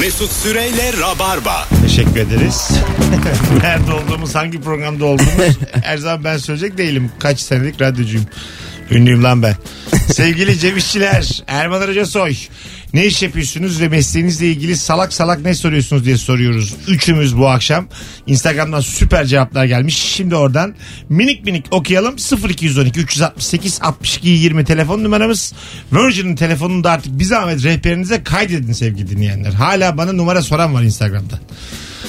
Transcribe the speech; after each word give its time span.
Mesut 0.00 0.32
Süreyle 0.32 0.92
Rabarba. 1.00 1.68
Teşekkür 1.82 2.16
ederiz. 2.16 2.70
Nerede 3.62 3.92
olduğumuz, 3.92 4.34
hangi 4.34 4.60
programda 4.60 5.04
olduğumuz 5.04 5.58
her 5.82 5.96
zaman 5.96 6.24
ben 6.24 6.36
söyleyecek 6.36 6.78
değilim. 6.78 7.10
Kaç 7.18 7.40
senelik 7.40 7.80
radyocuyum. 7.80 8.26
Ünlüyüm 8.90 9.24
lan 9.24 9.42
ben. 9.42 9.56
Sevgili 10.12 10.58
Cem 10.58 10.76
İşçiler, 10.76 11.42
Erman 11.46 11.80
Arıca 11.80 12.06
Soy. 12.06 12.34
Ne 12.94 13.06
iş 13.06 13.22
yapıyorsunuz 13.22 13.80
ve 13.80 13.88
mesleğinizle 13.88 14.46
ilgili 14.46 14.76
salak 14.76 15.12
salak 15.12 15.40
ne 15.40 15.54
soruyorsunuz 15.54 16.04
diye 16.04 16.16
soruyoruz. 16.16 16.74
Üçümüz 16.88 17.38
bu 17.38 17.48
akşam. 17.48 17.88
Instagram'dan 18.26 18.80
süper 18.80 19.24
cevaplar 19.24 19.64
gelmiş. 19.64 19.96
Şimdi 19.96 20.36
oradan 20.36 20.74
minik 21.08 21.44
minik 21.44 21.66
okuyalım. 21.70 22.16
0212 22.48 23.00
368 23.00 23.78
62 23.82 24.28
20 24.28 24.64
telefon 24.64 25.04
numaramız. 25.04 25.52
Virgin'in 25.92 26.36
telefonunu 26.36 26.84
da 26.84 26.90
artık 26.90 27.18
bir 27.18 27.24
zahmet 27.24 27.64
rehberinize 27.64 28.24
kaydedin 28.24 28.72
sevgili 28.72 29.10
dinleyenler. 29.10 29.52
Hala 29.52 29.96
bana 29.96 30.12
numara 30.12 30.42
soran 30.42 30.74
var 30.74 30.82
Instagram'da. 30.82 31.40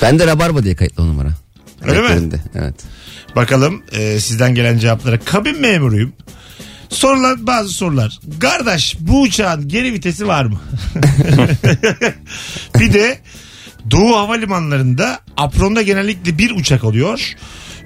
Ben 0.02 0.20
de 0.20 0.28
Rabarba 0.28 0.64
diye 0.64 0.76
kayıtlı 0.76 1.04
o 1.04 1.08
numara. 1.08 1.30
Öyle 1.86 2.02
mi? 2.02 2.30
Evet. 2.56 2.76
Bakalım 3.36 3.84
e, 3.92 4.20
sizden 4.20 4.56
gelen 4.56 4.78
cevaplara. 4.78 5.20
Kabin 5.20 5.62
memuruyum. 5.62 6.14
Sorulan 6.90 7.48
bazı 7.48 7.70
sorular. 7.70 8.20
Kardeş 8.40 8.96
bu 9.00 9.22
uçağın 9.22 9.68
geri 9.68 9.94
vitesi 9.94 10.28
var 10.28 10.46
mı? 10.46 10.60
bir 12.80 12.94
de 12.94 13.18
Doğu 13.92 14.16
havalimanlarında 14.16 15.20
apronda 15.38 15.82
genellikle 15.82 16.38
bir 16.38 16.52
uçak 16.52 16.84
oluyor. 16.84 17.34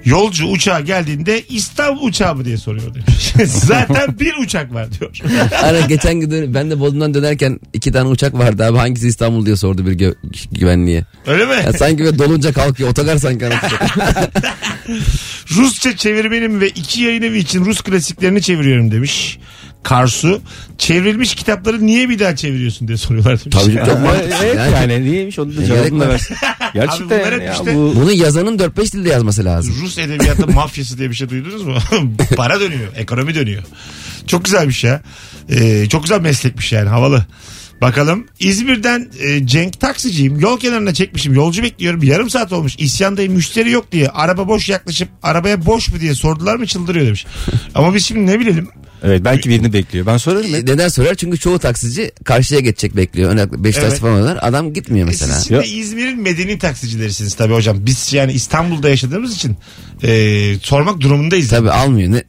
Yolcu 0.04 0.46
uçağa 0.46 0.80
geldiğinde 0.80 1.42
İstanbul 1.48 2.06
uçağı 2.08 2.34
mı 2.34 2.44
diye 2.44 2.56
soruyor 2.56 2.94
demiş. 2.94 3.32
Zaten 3.46 4.18
bir 4.20 4.34
uçak 4.36 4.74
var 4.74 4.88
diyor. 5.00 5.18
Hani 5.54 5.88
geçen 5.88 6.14
gün 6.20 6.54
ben 6.54 6.70
de 6.70 6.80
Bodrum'dan 6.80 7.14
dönerken 7.14 7.60
iki 7.72 7.92
tane 7.92 8.08
uçak 8.08 8.34
vardı 8.34 8.64
abi 8.64 8.78
hangisi 8.78 9.08
İstanbul 9.08 9.46
diye 9.46 9.56
sordu 9.56 9.86
bir 9.86 9.98
gö- 9.98 10.14
güvenliğe. 10.52 11.04
Öyle 11.26 11.46
mi? 11.46 11.52
Ya 11.64 11.72
sanki 11.72 12.04
böyle 12.04 12.18
dolunca 12.18 12.52
kalkıyor 12.52 12.90
otogar 12.90 13.16
sanki. 13.16 13.44
Rusça 15.56 15.96
çevirmenim 15.96 16.60
ve 16.60 16.68
iki 16.68 17.02
yayın 17.02 17.22
evi 17.22 17.38
için 17.38 17.64
Rus 17.64 17.80
klasiklerini 17.82 18.42
çeviriyorum 18.42 18.90
demiş. 18.90 19.38
Karsu 19.82 20.40
çevrilmiş 20.78 21.34
kitapları 21.34 21.86
niye 21.86 22.08
bir 22.08 22.18
daha 22.18 22.36
çeviriyorsun 22.36 22.88
diye 22.88 22.98
soruyorlar 22.98 23.40
demiş. 23.44 23.56
Tabii 23.64 23.74
çok 23.74 23.88
Ama 23.88 24.00
mantıklı. 24.06 24.34
evet 24.44 24.56
Yani 24.56 24.92
yani, 24.92 25.04
niyeymiş 25.04 25.38
onu 25.38 25.56
da 25.56 25.64
cevabını. 25.64 26.04
Abi 26.04 26.18
Gerçekten 26.74 27.08
bunlar 27.10 27.20
yani 27.32 27.34
hep 27.34 27.42
ya 27.42 27.52
işte- 27.52 27.74
bu 27.74 27.92
Bunu 27.96 28.12
yazanın 28.12 28.58
4-5 28.58 28.92
dilde 28.92 29.08
yazması 29.08 29.44
lazım. 29.44 29.74
Rus 29.82 29.98
edebiyatı 29.98 30.46
mafyası 30.52 30.98
diye 30.98 31.10
bir 31.10 31.14
şey 31.14 31.28
duydunuz 31.28 31.62
mu? 31.62 31.74
Para 32.36 32.60
dönüyor, 32.60 32.88
ekonomi 32.96 33.34
dönüyor. 33.34 33.62
Çok 34.26 34.44
güzelmiş 34.44 34.84
ya. 34.84 35.02
Ee, 35.48 35.86
çok 35.88 36.02
güzel 36.02 36.20
meslekmiş 36.20 36.72
yani 36.72 36.88
havalı. 36.88 37.24
Bakalım 37.80 38.26
İzmir'den 38.40 39.08
e, 39.20 39.46
Cenk 39.46 39.80
taksiciyim. 39.80 40.40
Yol 40.40 40.58
kenarına 40.60 40.94
çekmişim. 40.94 41.34
Yolcu 41.34 41.62
bekliyorum. 41.62 42.02
Yarım 42.02 42.30
saat 42.30 42.52
olmuş. 42.52 42.74
İsyandayım 42.78 43.32
müşteri 43.32 43.70
yok 43.70 43.92
diye. 43.92 44.08
Araba 44.08 44.48
boş 44.48 44.68
yaklaşıp 44.68 45.08
arabaya 45.22 45.66
boş 45.66 45.88
mu 45.88 46.00
diye 46.00 46.14
sordular 46.14 46.56
mı 46.56 46.66
çıldırıyor 46.66 47.06
demiş. 47.06 47.26
Ama 47.74 47.94
biz 47.94 48.06
şimdi 48.06 48.26
ne 48.26 48.40
bilelim. 48.40 48.68
evet 49.02 49.24
belki 49.24 49.48
birini 49.50 49.72
bekliyor. 49.72 50.06
Ben 50.06 50.16
sorarım. 50.16 50.54
E, 50.54 50.58
Neden 50.58 50.88
sorar? 50.88 51.14
Çünkü 51.14 51.38
çoğu 51.38 51.58
taksici 51.58 52.10
karşıya 52.24 52.60
geçecek 52.60 52.96
bekliyor. 52.96 53.30
Özellikle 53.32 53.64
Beşiktaş 53.64 53.90
Evet. 53.90 54.00
falan. 54.00 54.38
Adam 54.40 54.72
gitmiyor 54.72 55.06
E, 55.06 55.10
mesela. 55.10 55.34
Siz 55.34 55.46
şimdi 55.48 55.66
İzmir'in 55.66 56.22
medeni 56.22 56.58
taksicilerisiniz 56.58 57.34
tabii 57.34 57.54
hocam. 57.54 57.76
Biz 57.86 58.12
yani 58.12 58.32
İstanbul'da 58.32 58.88
yaşadığımız 58.88 59.34
için 59.36 59.56
e, 60.02 60.54
sormak 60.62 61.00
durumundayız. 61.00 61.48
Tabii 61.48 61.70
almıyor. 61.70 62.12
Ne, 62.12 62.24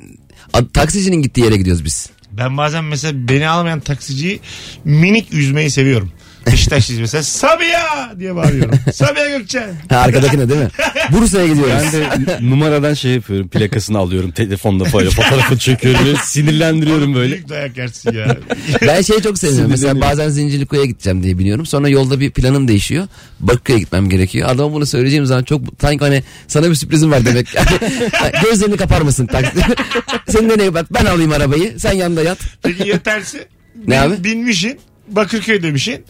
A- 0.54 0.68
taksicinin 0.68 1.22
gittiği 1.22 1.42
yere 1.42 1.58
gidiyoruz 1.58 1.86
biz. 1.86 2.10
Ben 2.42 2.58
bazen 2.58 2.84
mesela 2.84 3.28
beni 3.28 3.48
almayan 3.48 3.80
taksiciyi 3.80 4.40
minik 4.86 5.34
üzmeyi 5.34 5.72
seviyorum. 5.72 6.12
Beşiktaşlıyız 6.48 7.02
mesela 7.02 7.24
Sabiha 7.24 8.14
diye 8.20 8.36
bağırıyorum. 8.36 8.80
Sabiha 8.94 9.30
Gökçen. 9.38 9.70
Ha, 9.90 9.98
arkadakine 9.98 10.50
değil 10.50 10.62
mi? 10.62 10.68
Bursa'ya 11.12 11.48
gidiyoruz. 11.48 11.74
Ben 11.94 12.26
de 12.26 12.38
numaradan 12.42 12.94
şey 12.94 13.12
yapıyorum. 13.12 13.48
Plakasını 13.48 13.98
alıyorum. 13.98 14.32
Telefonla 14.32 14.94
böyle 14.94 15.10
fotoğrafını 15.10 15.58
çekiyorum. 15.60 16.06
Böyle 16.06 16.18
sinirlendiriyorum 16.18 17.16
böyle. 17.16 17.34
Büyük 17.34 17.50
dayak 17.50 17.78
yersin 17.78 18.14
ya. 18.14 18.38
Ben 18.88 19.02
şeyi 19.02 19.22
çok 19.22 19.38
seviyorum. 19.38 19.70
Mesela 19.72 20.02
bazen 20.02 20.30
Zincirliku'ya 20.30 20.86
gideceğim 20.86 21.24
diye 21.24 21.38
biliyorum. 21.38 21.66
Sonra 21.66 21.90
yolda 21.90 22.20
bir 22.20 22.32
planım 22.32 22.68
değişiyor. 22.68 23.08
Bakü'ye 23.40 23.80
gitmem 23.80 24.10
gerekiyor. 24.10 24.50
Adama 24.50 24.74
bunu 24.74 24.86
söyleyeceğim 24.86 25.26
zaman 25.26 25.44
çok 25.44 25.62
sanki 25.82 26.00
hani 26.06 26.24
sana 26.48 26.70
bir 26.70 26.76
sürprizim 26.76 27.12
var 27.12 27.26
demek. 27.26 27.48
Yani, 27.56 27.68
gözlerini 28.44 28.78
kapar 28.78 29.02
mısın 29.02 29.26
taksi? 29.26 29.60
Senin 30.30 30.50
de 30.50 30.58
ne 30.58 30.74
bak 30.74 30.86
ben 30.94 31.06
alayım 31.06 31.32
arabayı. 31.32 31.80
Sen 31.80 31.92
yanında 31.94 32.24
yat. 32.24 32.38
Peki 32.64 32.90
ya 32.90 33.00
tersi? 33.00 33.48
Ne 33.88 33.96
Bin- 33.96 34.02
abi? 34.02 34.24
Binmişin. 34.24 34.80
Bakırköy 35.16 35.64
demişin. 35.64 36.06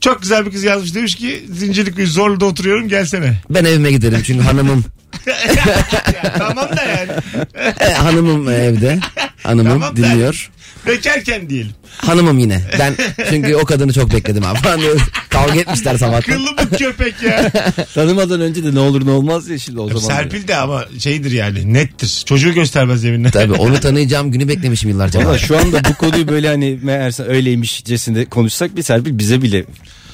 Çok 0.00 0.22
güzel 0.22 0.46
bir 0.46 0.50
kız 0.50 0.64
yazmış 0.64 0.94
demiş 0.94 1.14
ki 1.14 1.44
Zincirlikuyu 1.52 2.06
Zorlu'da 2.06 2.44
oturuyorum 2.46 2.88
gelsene. 2.88 3.40
Ben 3.50 3.64
evime 3.64 3.90
giderim 3.90 4.22
çünkü 4.24 4.44
hanımım 4.44 4.84
Ya, 5.26 6.34
tamam 6.38 6.76
da 6.76 6.82
yani. 6.82 7.12
e, 7.80 7.92
hanımım 7.92 8.48
evde. 8.48 8.98
Hanımım 9.46 9.72
Tamam 9.72 9.96
da- 9.96 9.96
dinliyor. 9.96 10.50
Bekarken 10.86 11.50
diyelim. 11.50 11.70
Hanımım 11.98 12.38
yine. 12.38 12.62
Ben 12.78 12.94
çünkü 13.30 13.54
o 13.54 13.64
kadını 13.64 13.92
çok 13.92 14.12
bekledim 14.14 14.44
abi. 14.46 14.58
Falan 14.58 14.80
diye 14.80 14.90
Kavga 15.28 15.60
etmişler 15.60 15.96
sabahtan. 15.98 16.34
Kıllı 16.34 16.50
bu 16.72 16.76
köpek 16.76 17.22
ya. 17.22 17.50
Tanımadan 17.94 18.40
önce 18.40 18.64
de 18.64 18.74
ne 18.74 18.78
olur 18.80 19.06
ne 19.06 19.10
olmaz 19.10 19.48
ya 19.48 19.58
şimdi 19.58 19.80
o 19.80 19.88
zaman. 19.88 20.00
Serpil 20.00 20.48
de 20.48 20.56
ama 20.56 20.84
şeydir 20.98 21.30
yani 21.32 21.74
nettir. 21.74 22.22
Çocuğu 22.26 22.54
göstermez 22.54 23.04
yeminle. 23.04 23.30
Tabii 23.30 23.52
onu 23.52 23.80
tanıyacağım 23.80 24.30
günü 24.32 24.48
beklemişim 24.48 24.90
yıllarca. 24.90 25.24
Valla 25.26 25.38
şu 25.38 25.58
anda 25.58 25.80
bu 25.84 25.94
konuyu 25.94 26.28
böyle 26.28 26.48
hani 26.48 26.78
meğerse 26.82 27.22
öyleymişcesinde 27.22 28.24
konuşsak 28.24 28.76
bir 28.76 28.82
Serpil 28.82 29.18
bize 29.18 29.42
bile 29.42 29.64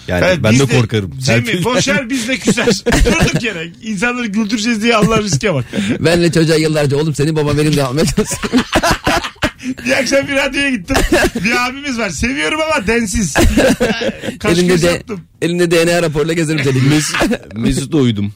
yani 0.09 0.25
Evet, 0.26 0.38
ben 0.43 0.53
biz 0.53 0.60
de 0.60 0.66
korkarım. 0.66 1.12
Cemil 1.19 1.47
Serpil- 1.47 1.64
boşver 1.64 2.10
biz 2.10 2.28
de 2.28 2.38
küser. 2.38 2.66
Durduk 3.04 3.43
yere. 3.43 3.69
İnsanları 3.82 4.26
güldüreceğiz 4.26 4.82
diye 4.82 4.97
Allah 4.97 5.22
riske 5.22 5.54
bak. 5.54 5.64
Benle 6.00 6.32
çocuğa 6.32 6.56
yıllarca 6.56 6.97
oğlum 6.97 7.14
senin 7.14 7.37
baban 7.37 7.59
benim 7.59 7.76
de 7.76 7.82
almaya. 7.82 8.04
Bir 9.87 9.93
akşam 9.93 10.28
bir 10.28 10.33
radyoya 10.37 10.71
gittim. 10.71 10.97
Bir 11.45 11.67
abimiz 11.67 11.99
var. 11.99 12.11
Seviyorum 12.11 12.61
ama 12.61 12.87
densiz. 12.87 13.34
Kaş 14.41 14.53
elimde, 14.59 14.73
göz 14.73 14.83
de, 14.83 14.87
yaptım. 14.87 15.21
elimde 15.43 15.71
DNA 15.71 16.03
raporuyla 16.03 16.34
gezerim 16.34 16.61
seni. 16.65 16.83
Mesut, 16.89 17.17
Mesut'a 17.55 17.99
uydum. 17.99 18.33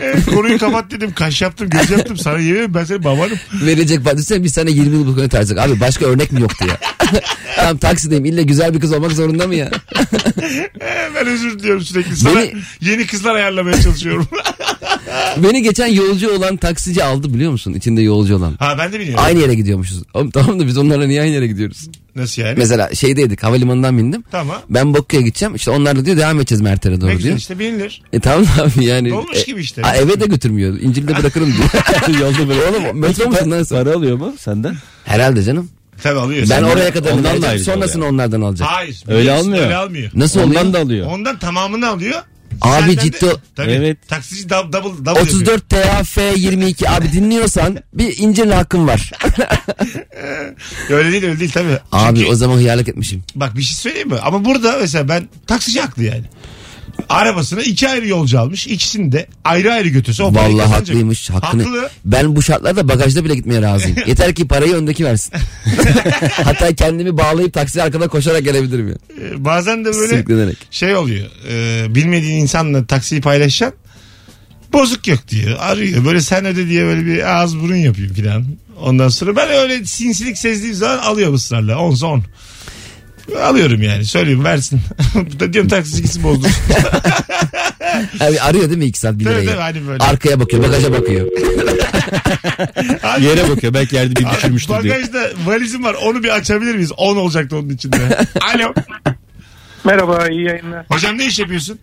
Evet, 0.00 0.24
konuyu 0.26 0.58
kapat 0.58 0.90
dedim. 0.90 1.12
Kaş 1.12 1.42
yaptım, 1.42 1.70
göz 1.70 1.90
yaptım. 1.90 2.16
Sana 2.16 2.38
yemin 2.38 2.54
ederim 2.58 2.74
ben 2.74 2.84
senin 2.84 3.04
babanım. 3.04 3.38
Verecek 3.64 4.00
düşünsene 4.04 4.44
biz 4.44 4.52
sana 4.52 4.70
20 4.70 4.96
yıl 4.96 5.06
bu 5.06 5.10
konuyu 5.14 5.28
tartıştık. 5.28 5.58
Abi 5.58 5.80
başka 5.80 6.06
örnek 6.06 6.32
mi 6.32 6.40
yoktu 6.40 6.66
ya? 6.68 6.76
Tamam 7.56 7.78
taksideyim 7.78 8.24
illa 8.24 8.42
güzel 8.42 8.74
bir 8.74 8.80
kız 8.80 8.92
olmak 8.92 9.12
zorunda 9.12 9.46
mı 9.46 9.54
ya? 9.54 9.70
Ee, 10.80 11.10
ben 11.14 11.26
özür 11.26 11.58
diliyorum 11.58 11.82
sürekli. 11.82 12.16
Sana 12.16 12.34
Beni- 12.40 12.52
yeni 12.80 13.06
kızlar 13.06 13.34
ayarlamaya 13.34 13.82
çalışıyorum. 13.82 14.28
Beni 15.36 15.62
geçen 15.62 15.86
yolcu 15.86 16.36
olan 16.36 16.56
taksici 16.56 17.04
aldı 17.04 17.34
biliyor 17.34 17.52
musun? 17.52 17.72
İçinde 17.74 18.02
yolcu 18.02 18.36
olan. 18.36 18.54
ha 18.58 18.74
ben 18.78 18.92
de 18.92 19.00
biliyorum. 19.00 19.24
Aynı 19.26 19.40
yere 19.40 19.54
gidiyormuşuz. 19.54 20.02
Oğlum, 20.14 20.30
tamam 20.30 20.60
da 20.60 20.66
biz 20.66 20.78
onlarla 20.78 21.06
niye 21.06 21.22
aynı 21.22 21.34
yere 21.34 21.46
gidiyoruz? 21.46 21.88
Nasıl 22.16 22.42
yani? 22.42 22.54
Mesela 22.58 22.94
şeydeydik 22.94 23.42
havalimanından 23.42 23.98
bindim. 23.98 24.24
Tamam. 24.30 24.56
Ben 24.70 24.94
Bakü'ye 24.94 25.22
gideceğim. 25.22 25.54
İşte 25.54 25.70
onlar 25.70 25.96
da 25.96 26.04
diyor 26.04 26.16
devam 26.16 26.36
edeceğiz 26.40 26.60
Mert'e 26.62 26.90
Ne 26.90 27.00
doğru 27.00 27.10
güzel 27.10 27.22
diyor. 27.24 27.36
işte 27.36 27.58
binilir. 27.58 28.02
E 28.12 28.20
tamam 28.20 28.46
abi 28.60 28.84
yani. 28.84 29.10
Dolmuş 29.10 29.38
E, 29.38 29.42
gibi 29.42 29.60
işte. 29.60 29.82
a, 29.82 29.96
eve 29.96 30.20
de 30.20 30.26
götürmüyor. 30.26 30.80
İncil'de 30.80 31.16
bırakırım 31.16 31.52
diyor. 31.56 32.20
Yolda 32.20 32.48
böyle. 32.48 32.60
Oğlum 32.64 32.98
metro 33.00 33.26
musun 33.30 33.50
lan 33.50 33.62
sen? 33.62 33.84
Para 33.84 33.94
alıyor 33.96 34.16
mu 34.16 34.34
senden? 34.38 34.76
Herhalde 35.04 35.42
canım. 35.42 35.70
Tabii 36.02 36.18
alıyor. 36.18 36.40
Ben 36.42 36.46
Sen- 36.46 36.62
oraya 36.62 36.90
kadar 36.92 37.12
ondan 37.12 37.42
da 37.42 37.48
ayrıca 37.48 37.72
Sonrasını 37.74 38.06
onlardan 38.06 38.40
alacak. 38.40 38.68
Hayır. 38.70 39.02
Öyle 39.08 39.32
almıyor. 39.32 39.64
Öyle 39.64 39.76
almıyor. 39.76 40.10
Nasıl 40.14 40.40
oluyor? 40.40 40.60
Ondan 40.60 40.72
da 40.72 40.78
alıyor. 40.78 41.06
Ondan 41.06 41.38
tamamını 41.38 41.88
alıyor. 41.88 42.22
Abi 42.60 42.80
Senden 42.80 42.96
de- 42.96 43.00
ciddi 43.00 43.26
o- 43.26 43.40
Tabii. 43.56 43.70
Evet. 43.70 44.08
Taksici 44.08 44.48
double, 44.48 44.72
double 44.72 44.88
yapıyor. 45.08 45.16
34 45.26 45.68
TAF 45.68 46.18
22 46.36 46.90
abi 46.90 47.12
dinliyorsan 47.12 47.78
bir 47.94 48.18
incirli 48.18 48.54
hakkım 48.54 48.88
var. 48.88 49.10
Öyle 50.90 51.12
değil 51.12 51.24
öyle 51.24 51.40
değil 51.40 51.50
tabii. 51.54 51.78
abi 51.92 52.18
Çünkü- 52.18 52.30
o 52.30 52.34
zaman 52.34 52.56
hıyarlık 52.56 52.88
etmişim. 52.88 53.22
Bak 53.34 53.56
bir 53.56 53.62
şey 53.62 53.74
söyleyeyim 53.76 54.08
mi? 54.08 54.18
Ama 54.22 54.44
burada 54.44 54.76
mesela 54.80 55.08
ben 55.08 55.28
taksici 55.46 55.80
haklı 55.80 56.04
yani. 56.04 56.24
Arabasına 57.08 57.62
iki 57.62 57.88
ayrı 57.88 58.08
yolcu 58.08 58.40
almış. 58.40 58.66
İkisini 58.66 59.12
de 59.12 59.26
ayrı 59.44 59.72
ayrı 59.72 59.88
götürse 59.88 60.22
o 60.22 60.32
parayı 60.32 60.54
Vallahi 60.54 60.64
kazanacak. 60.64 60.88
haklıymış. 60.88 61.30
Hakkını. 61.30 61.62
Haklı. 61.64 61.90
Ben 62.04 62.36
bu 62.36 62.42
şartlarda 62.42 62.88
bagajda 62.88 63.24
bile 63.24 63.34
gitmeye 63.34 63.62
razıyım. 63.62 63.96
Yeter 64.06 64.34
ki 64.34 64.48
parayı 64.48 64.74
öndeki 64.74 65.04
versin. 65.04 65.32
Hatta 66.44 66.74
kendimi 66.74 67.16
bağlayıp 67.18 67.52
taksi 67.54 67.82
arkada 67.82 68.08
koşarak 68.08 68.44
gelebilirim 68.44 68.88
ya. 68.88 68.94
Ee, 69.20 69.44
bazen 69.44 69.84
de 69.84 69.94
böyle 69.94 70.08
Sürüklenerek. 70.08 70.56
şey 70.70 70.96
oluyor. 70.96 71.26
Ee, 71.50 71.94
bilmediğin 71.94 72.40
insanla 72.40 72.86
taksiyi 72.86 73.20
paylaşacaksın. 73.20 73.78
Bozuk 74.72 75.08
yok 75.08 75.28
diyor. 75.28 75.56
Arıyor. 75.60 76.04
Böyle 76.04 76.20
sen 76.20 76.44
öde 76.44 76.68
diye 76.68 76.84
böyle 76.84 77.06
bir 77.06 77.36
ağız 77.40 77.58
burun 77.60 77.76
yapıyor 77.76 78.14
filan. 78.14 78.44
Ondan 78.80 79.08
sonra 79.08 79.36
ben 79.36 79.50
öyle 79.50 79.84
sinsilik 79.84 80.38
sezdiğim 80.38 80.74
zaman 80.74 80.98
alıyorum 80.98 81.34
ısrarla. 81.34 81.78
Onsa 81.78 82.06
on. 82.06 82.22
Alıyorum 83.36 83.82
yani. 83.82 84.04
Söylüyorum 84.04 84.44
versin. 84.44 84.80
da 85.40 85.52
diyorum 85.52 85.70
taksici 85.70 86.02
gitsin 86.02 86.22
bozdur. 86.22 86.48
Abi 88.20 88.40
arıyor 88.40 88.64
değil 88.68 88.78
mi 88.78 88.84
iki 88.84 88.98
saat 88.98 89.18
bir 89.18 89.24
Tabii, 89.24 89.34
lirayı? 89.34 89.48
tabii, 89.48 89.60
hani 89.60 89.86
böyle. 89.88 90.04
Arkaya 90.04 90.40
bakıyor 90.40 90.62
bagaja 90.62 90.92
bakıyor. 90.92 91.26
Yere 93.20 93.50
bakıyor. 93.50 93.74
Belki 93.74 93.96
yerde 93.96 94.16
bir 94.16 94.26
düşürmüştür 94.30 94.82
diyor. 94.82 94.94
Bagajda 94.94 95.20
valizim 95.46 95.84
var. 95.84 95.96
Onu 96.04 96.22
bir 96.22 96.28
açabilir 96.28 96.74
miyiz? 96.74 96.92
10 96.96 97.16
olacaktı 97.16 97.56
onun 97.56 97.68
içinde. 97.68 97.96
Alo. 98.54 98.74
Merhaba 99.84 100.28
iyi 100.28 100.44
yayınlar. 100.46 100.86
Hocam 100.88 101.18
ne 101.18 101.26
iş 101.26 101.38
yapıyorsun? 101.38 101.78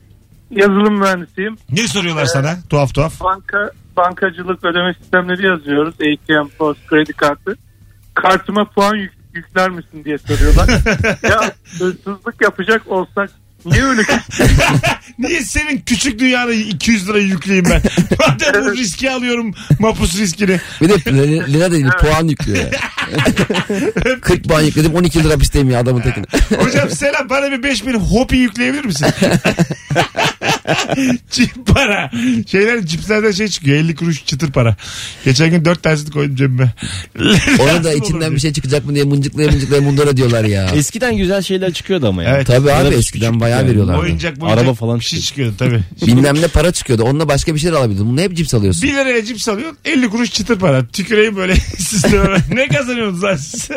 yazılım 0.51 0.99
mühendisiyim. 0.99 1.57
Ne 1.71 1.87
soruyorlar 1.87 2.25
sana? 2.25 2.57
Tuhaf 2.69 2.93
tuhaf. 2.93 3.21
Banka 3.21 3.71
bankacılık 3.97 4.65
ödeme 4.65 4.93
sistemleri 5.01 5.45
yazıyoruz. 5.45 5.93
ATM, 5.95 6.47
Post, 6.57 6.79
kredi 6.87 7.13
kartı. 7.13 7.57
Kartıma 8.13 8.65
puan 8.69 8.95
yük- 8.95 9.13
yükler 9.35 9.69
misin 9.69 10.05
diye 10.05 10.17
soruyorlar. 10.17 10.69
ya 11.23 11.51
hırsızlık 11.79 12.41
yapacak 12.41 12.81
olsak 12.87 13.29
niye 13.65 13.83
öyle 13.83 14.01
Niye 15.19 15.41
senin 15.41 15.77
küçük 15.77 16.19
dünyana 16.19 16.51
200 16.51 17.09
lira 17.09 17.19
yükleyeyim 17.19 17.65
ben? 17.69 17.81
Madem 18.19 18.65
bu 18.65 18.77
riski 18.77 19.11
alıyorum 19.11 19.53
mapus 19.79 20.17
riskini. 20.17 20.59
Bir 20.81 20.89
de 20.89 20.93
Lina- 20.93 21.53
Lina 21.53 21.71
değil 21.71 21.85
puan 22.01 22.27
yüklüyor 22.27 22.63
ya. 22.63 22.71
40 24.21 24.43
puan 24.43 24.61
yükledim 24.61 24.95
12 24.95 25.23
lira 25.23 25.33
hapisteyim 25.33 25.69
ya 25.69 25.79
adamın 25.79 26.01
tekine. 26.01 26.25
Hocam 26.57 26.89
selam 26.89 27.29
bana 27.29 27.51
bir 27.51 27.63
5000 27.63 27.93
hopi 27.93 28.37
yükleyebilir 28.37 28.85
misin? 28.85 29.07
Çip 31.31 31.65
para. 31.67 32.11
Şeyler 32.47 32.85
cipslerden 32.85 33.31
şey 33.31 33.47
çıkıyor 33.47 33.77
50 33.77 33.95
kuruş 33.95 34.25
çıtır 34.25 34.51
para. 34.51 34.75
Geçen 35.25 35.49
gün 35.51 35.65
4 35.65 35.83
tanesini 35.83 36.11
koydum 36.11 36.35
cebime. 36.35 36.73
Onu 37.59 37.83
da 37.83 37.93
içinden 38.03 38.35
bir 38.35 38.39
şey 38.39 38.53
çıkacak 38.53 38.85
mı 38.85 38.95
diye 38.95 39.03
mıncıklaya 39.03 39.51
mıncıklaya 39.51 39.85
bunlara 39.85 40.17
diyorlar 40.17 40.43
ya. 40.43 40.65
Eskiden 40.75 41.17
güzel 41.17 41.41
şeyler 41.41 41.73
çıkıyordu 41.73 42.07
ama 42.07 42.23
ya. 42.23 42.35
Evet. 42.35 42.47
Tabii 42.47 42.71
abi 42.71 42.95
eskiden 42.95 43.39
bayağı 43.39 43.59
yani. 43.59 43.69
veriyorlardı. 43.69 43.99
Oyuncak 44.01 44.43
oyuncak 44.43 44.59
Araba 44.59 44.73
falan 44.73 44.99
bir 44.99 45.05
şey 45.05 45.19
çıkıyordu. 45.19 45.55
tabii. 45.59 45.79
Bilmem 46.07 46.41
ne 46.41 46.47
para 46.47 46.71
çıkıyordu. 46.71 47.03
Onunla 47.03 47.27
başka 47.27 47.55
bir 47.55 47.59
şeyler 47.59 47.77
alabiliyordun. 47.77 48.11
Bunu 48.11 48.21
hep 48.21 48.33
cips 48.33 48.53
alıyorsun. 48.53 48.83
1 48.83 48.93
liraya 48.93 49.25
cips 49.25 49.47
alıyorsun 49.49 49.77
50 49.85 50.09
kuruş 50.09 50.31
çıtır 50.31 50.59
para. 50.59 50.85
Tüküreyim 50.85 51.35
böyle 51.35 51.55
sisteme. 51.55 52.37
ne 52.53 52.67
kazanıyorsunuz 52.67 53.23
lan 53.23 53.35
siz? 53.35 53.69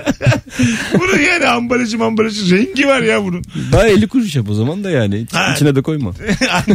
bunun 0.95 1.19
yani 1.19 1.47
ambalajı 1.47 2.05
ambalajı 2.05 2.57
rengi 2.57 2.87
var 2.87 3.01
ya 3.03 3.25
bunun. 3.25 3.45
Daha 3.73 3.89
50 3.89 4.09
kuruş 4.09 4.37
yap 4.37 4.51
o 4.51 4.55
zaman 4.55 4.85
da 4.85 4.91
yani. 4.91 5.27
Ha. 5.33 5.53
içine 5.55 5.77
de 5.77 5.83
koyma. 5.83 6.13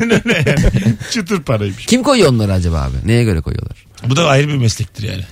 Aynen 0.03 0.21
öyle 0.27 0.43
yani. 0.49 0.95
Çıtır 1.11 1.41
paraymış. 1.41 1.85
Kim 1.85 2.03
koyuyor 2.03 2.29
onları 2.29 2.53
acaba 2.53 2.81
abi? 2.81 2.95
Neye 3.05 3.23
göre 3.23 3.41
koyuyorlar? 3.41 3.77
Bu 4.07 4.15
da 4.15 4.27
ayrı 4.27 4.47
bir 4.47 4.57
meslektir 4.57 5.03
yani. 5.03 5.23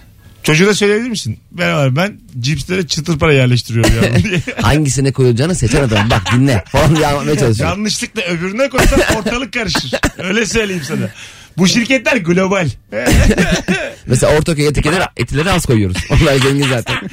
Çocuğuna 0.43 0.73
söyleyebilir 0.73 1.09
misin? 1.09 1.39
Merhaba 1.51 1.95
ben 1.95 2.19
cipslere 2.39 2.87
çıtır 2.87 3.19
para 3.19 3.33
yerleştiriyorum 3.33 3.95
ya 3.95 4.23
diye. 4.23 4.41
Hangisine 4.61 5.11
koyulacağını 5.11 5.55
seçen 5.55 5.81
adam. 5.83 6.09
Bak 6.09 6.21
dinle 6.35 6.63
falan 6.67 6.95
diye 6.95 7.07
anlatmaya 7.07 7.37
çalışıyor. 7.37 7.69
Yanlışlıkla 7.69 8.21
öbürüne 8.21 8.69
koysan 8.69 8.99
ortalık 9.17 9.53
karışır. 9.53 9.91
Öyle 10.17 10.45
söyleyeyim 10.45 10.83
sana. 10.87 11.09
Bu 11.57 11.67
şirketler 11.67 12.17
global. 12.17 12.69
Mesela 14.05 14.37
Ortaköy'e 14.37 14.67
etileri, 14.67 15.03
etileri 15.17 15.51
az 15.51 15.65
koyuyoruz. 15.65 15.97
Onlar 16.09 16.35
zengin 16.35 16.67
zaten. 16.69 16.95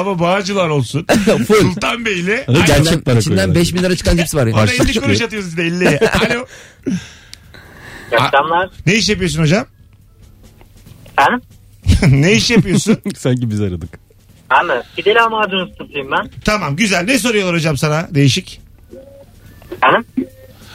Ama 0.00 0.18
Bağcılar 0.18 0.68
olsun. 0.68 1.06
Full. 1.48 1.54
Sultan 1.60 2.04
Bey'le. 2.04 2.42
Hadi 2.46 2.58
Alo. 2.58 2.66
gerçek 2.66 2.86
İçinden, 2.86 3.00
para 3.00 3.18
içinden 3.18 3.36
koyuyorlar. 3.36 3.54
5 3.60 3.74
bin 3.74 3.82
lira 3.82 3.96
çıkan 3.96 4.16
cips 4.16 4.34
var 4.34 4.46
ya. 4.46 4.54
Ona 4.54 4.62
50 4.72 5.00
kuruş 5.00 5.20
atıyoruz 5.20 5.48
size 5.50 5.62
50. 5.62 5.88
Alo. 5.88 6.46
İyi 8.12 8.18
akşamlar. 8.18 8.70
Ne 8.86 8.94
iş 8.94 9.08
yapıyorsun 9.08 9.42
hocam? 9.42 9.66
Efendim? 11.18 11.42
ne 12.20 12.32
iş 12.32 12.50
yapıyorsun? 12.50 12.98
Sanki 13.16 13.50
biz 13.50 13.60
aradık. 13.60 13.98
Ben 14.50 14.68
de 14.68 14.82
pide 14.96 15.14
lahmacun 15.14 15.58
ustasıyım 15.70 16.10
ben. 16.10 16.30
tamam 16.44 16.76
güzel. 16.76 17.04
Ne 17.04 17.18
soruyorlar 17.18 17.54
hocam 17.54 17.76
sana? 17.76 18.08
Değişik. 18.10 18.60
Efendim? 19.76 20.04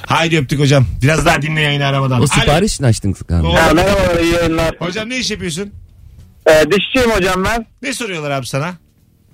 Haydi 0.06 0.38
öptük 0.38 0.60
hocam. 0.60 0.86
Biraz 1.04 1.26
daha 1.26 1.42
dinle 1.42 1.62
yayını 1.62 1.86
aramadan. 1.86 2.18
O 2.18 2.24
Alo. 2.24 2.28
sipariş 2.28 2.80
ne 2.80 2.88
açtın 2.88 3.16
galiba? 3.28 3.48
Doğru. 3.48 3.76
merhabalar 3.76 4.20
iyi 4.20 4.34
yayınlar. 4.34 4.76
Hocam 4.80 5.10
ne 5.10 5.18
iş 5.18 5.32
yapıyorsun? 5.32 5.72
Ee, 6.48 6.64
dişçiyim 6.72 7.12
hocam 7.12 7.44
ben. 7.46 7.66
Ne 7.82 7.94
soruyorlar 7.94 8.32
abi 8.32 8.48
sana? 8.48 8.74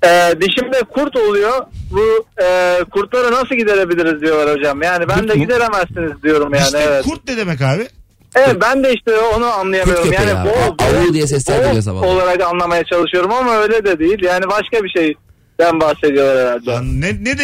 Ee, 0.05 0.33
dişimde 0.41 0.79
kurt 0.89 1.15
oluyor. 1.15 1.65
Bu 1.91 2.25
e, 2.43 2.77
kurtları 2.91 3.31
nasıl 3.31 3.55
giderebiliriz 3.55 4.21
diyorlar 4.21 4.57
hocam. 4.57 4.81
Yani 4.81 5.07
ben 5.09 5.15
Kurt 5.19 5.29
de 5.29 5.33
mu? 5.33 5.39
gideremezsiniz 5.43 6.23
diyorum 6.23 6.53
yani. 6.53 6.63
işte 6.63 6.79
evet. 6.89 7.03
kurt 7.05 7.27
ne 7.27 7.37
demek 7.37 7.61
abi? 7.61 7.87
Evet 8.35 8.55
ben 8.61 8.83
de 8.83 8.93
işte 8.93 9.17
onu 9.35 9.45
anlayamıyorum. 9.45 10.03
Kurt 10.03 10.11
köpeği 10.17 10.29
yani 10.29 10.39
abi. 10.39 10.49
boğaz, 10.49 10.93
Avu 10.93 11.13
diye 11.13 11.25
geliyor 11.25 11.81
sabah. 11.81 12.01
olarak 12.03 12.41
anlamaya 12.41 12.83
çalışıyorum 12.83 13.31
ama 13.31 13.55
öyle 13.57 13.85
de 13.85 13.99
değil. 13.99 14.17
Yani 14.23 14.45
başka 14.49 14.83
bir 14.83 14.89
şeyden 14.89 15.79
bahsediyorlar 15.79 16.37
herhalde. 16.47 16.71
Lan 16.71 17.01
Ne, 17.01 17.07
ne 17.09 17.37
de, 17.37 17.43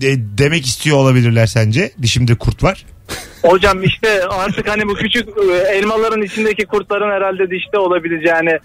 de- 0.00 0.38
demek 0.38 0.66
istiyor 0.66 0.96
olabilirler 0.96 1.46
sence? 1.46 1.90
Dişimde 2.02 2.34
kurt 2.34 2.62
var. 2.62 2.86
Hocam 3.42 3.82
işte 3.82 4.24
artık 4.24 4.68
hani 4.68 4.88
bu 4.88 4.94
küçük 4.94 5.28
e, 5.28 5.56
elmaların 5.76 6.22
içindeki 6.22 6.66
kurtların 6.66 7.10
herhalde 7.10 7.50
dişte 7.50 7.78
olabileceğini 7.78 8.58